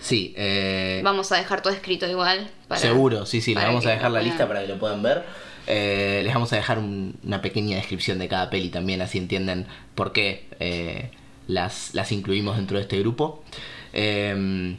Sí, 0.00 0.34
eh, 0.36 1.00
Vamos 1.04 1.30
a 1.32 1.36
dejar 1.36 1.60
todo 1.62 1.72
escrito 1.72 2.06
igual. 2.08 2.50
para- 2.68 2.80
seguro, 2.80 3.26
sí, 3.26 3.40
sí, 3.40 3.54
para 3.54 3.66
vamos 3.68 3.84
a 3.86 3.90
dejar 3.90 4.10
la 4.10 4.22
lista 4.22 4.48
para 4.48 4.62
que 4.62 4.68
lo 4.68 4.78
puedan 4.78 5.02
ver. 5.02 5.24
Eh, 5.66 6.22
les 6.24 6.32
vamos 6.32 6.52
a 6.52 6.56
dejar 6.56 6.78
un- 6.78 7.18
una 7.22 7.42
pequeña 7.42 7.76
descripción 7.76 8.18
de 8.18 8.26
cada 8.28 8.48
peli 8.50 8.70
también, 8.70 9.02
así 9.02 9.18
entienden 9.18 9.66
por 9.94 10.12
qué 10.12 10.46
eh, 10.58 11.10
las, 11.46 11.90
las 11.94 12.12
incluimos 12.12 12.56
dentro 12.56 12.76
de 12.78 12.82
este 12.82 12.98
grupo. 12.98 13.44
Eh, 13.92 14.74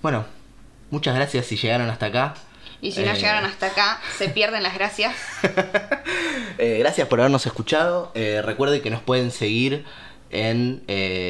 bueno, 0.00 0.24
muchas 0.90 1.14
gracias 1.16 1.46
si 1.46 1.56
llegaron 1.56 1.90
hasta 1.90 2.06
acá. 2.06 2.34
Y 2.80 2.92
si 2.92 3.02
no 3.02 3.14
llegaron 3.14 3.44
hasta 3.44 3.66
acá, 3.66 4.00
se 4.18 4.28
pierden 4.28 4.62
las 4.62 4.74
gracias. 4.74 5.14
Gracias 6.58 7.08
por 7.08 7.20
habernos 7.20 7.44
escuchado. 7.46 8.12
Recuerden 8.14 8.80
que 8.80 8.90
nos 8.90 9.02
pueden 9.02 9.30
seguir 9.30 9.84
en 10.30 10.82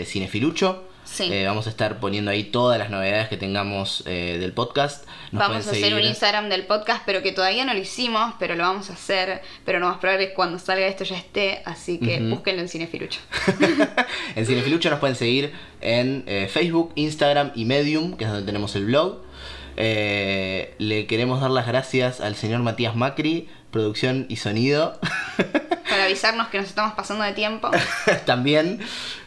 Cinefilucho. 0.07 0.85
Sí. 1.07 1.33
Eh, 1.33 1.47
vamos 1.47 1.67
a 1.67 1.71
estar 1.71 2.01
poniendo 2.01 2.31
ahí 2.31 2.45
todas 2.45 2.79
las 2.79 2.91
novedades 2.91 3.29
que 3.29 3.37
tengamos 3.37 4.03
eh, 4.07 4.37
del 4.39 4.53
podcast. 4.53 5.07
Nos 5.33 5.41
vamos 5.41 5.67
a 5.67 5.71
hacer 5.71 5.95
un 5.95 6.03
Instagram 6.03 6.49
del 6.49 6.67
podcast, 6.67 7.03
pero 7.07 7.23
que 7.23 7.33
todavía 7.33 7.65
no 7.65 7.73
lo 7.73 7.81
hicimos, 7.81 8.35
pero 8.39 8.55
lo 8.57 8.65
vamos 8.65 8.91
a 8.91 8.95
hacer. 8.95 9.41
Pero 9.65 9.81
no 9.81 9.89
más 9.89 9.99
probable 9.99 10.29
que 10.29 10.35
cuando 10.35 10.59
salga 10.59 10.87
esto 10.87 11.05
ya 11.05 11.17
esté, 11.17 11.63
así 11.65 11.99
que 11.99 12.21
Ujú. 12.21 12.37
búsquenlo 12.37 12.63
en 12.63 12.69
Cinefilucho. 12.69 13.21
en 14.37 14.47
Cinefilucho 14.47 14.91
nos 14.91 14.99
pueden 14.99 15.17
seguir 15.17 15.53
en 15.81 16.25
eh, 16.27 16.49
Facebook, 16.53 16.93
Instagram 16.97 17.53
y 17.55 17.65
Medium, 17.65 18.17
que 18.17 18.25
es 18.25 18.31
donde 18.31 18.45
tenemos 18.45 18.75
el 18.77 18.87
blog. 18.87 19.23
Le 19.77 21.07
queremos 21.07 21.41
dar 21.41 21.51
las 21.51 21.67
gracias 21.67 22.21
al 22.21 22.35
señor 22.35 22.61
Matías 22.63 22.97
Macri, 22.97 23.49
producción 23.71 24.27
y 24.29 24.37
sonido. 24.37 24.99
Para 25.97 26.05
avisarnos 26.07 26.49
que 26.49 26.59
nos 26.59 26.69
estamos 26.69 26.95
pasando 26.95 27.25
de 27.25 27.33
tiempo. 27.33 27.71
también. 28.27 28.81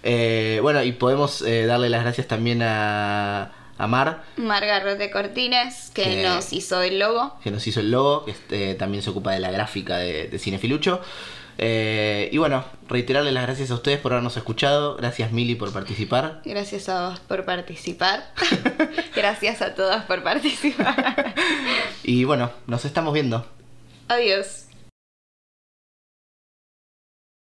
Eh, 0.04 0.60
bueno, 0.62 0.84
y 0.84 0.92
podemos 0.94 1.42
eh, 1.42 1.66
darle 1.66 1.90
las 1.90 2.04
gracias 2.04 2.28
también 2.28 2.62
a, 2.62 3.52
a 3.78 3.88
Mar, 3.88 4.24
Margarete 4.38 5.10
Cortines, 5.12 5.92
que 5.94 6.04
Que- 6.04 6.24
nos 6.24 6.54
hizo 6.54 6.82
el 6.82 7.00
logo. 7.00 7.38
que 7.44 7.52
nos 7.52 7.66
hizo 7.68 7.80
el 7.80 7.92
logo, 7.92 8.26
que 8.26 8.32
este, 8.32 8.76
también 8.76 9.04
se 9.04 9.10
ocupa 9.10 9.32
de 9.32 9.40
la 9.40 9.52
gráfica 9.52 9.98
de, 9.98 10.28
de 10.28 10.40
Cinefilucho. 10.40 11.02
Eh, 11.62 12.30
y 12.32 12.38
bueno, 12.38 12.64
reiterarle 12.88 13.34
las 13.34 13.44
gracias 13.44 13.70
a 13.72 13.74
ustedes 13.74 14.00
por 14.00 14.14
habernos 14.14 14.38
escuchado. 14.38 14.96
Gracias 14.96 15.34
Mili 15.34 15.56
por 15.56 15.74
participar. 15.74 16.42
Gracias 16.46 16.88
a 16.88 17.10
vos 17.10 17.20
por 17.20 17.44
participar. 17.44 18.32
Gracias 19.16 19.62
a 19.62 19.76
todas 19.76 20.06
por 20.06 20.24
participar. 20.24 21.34
Y 22.04 22.24
bueno, 22.24 22.50
nos 22.66 22.86
estamos 22.86 23.14
viendo. 23.14 23.46
Adiós. 24.08 24.59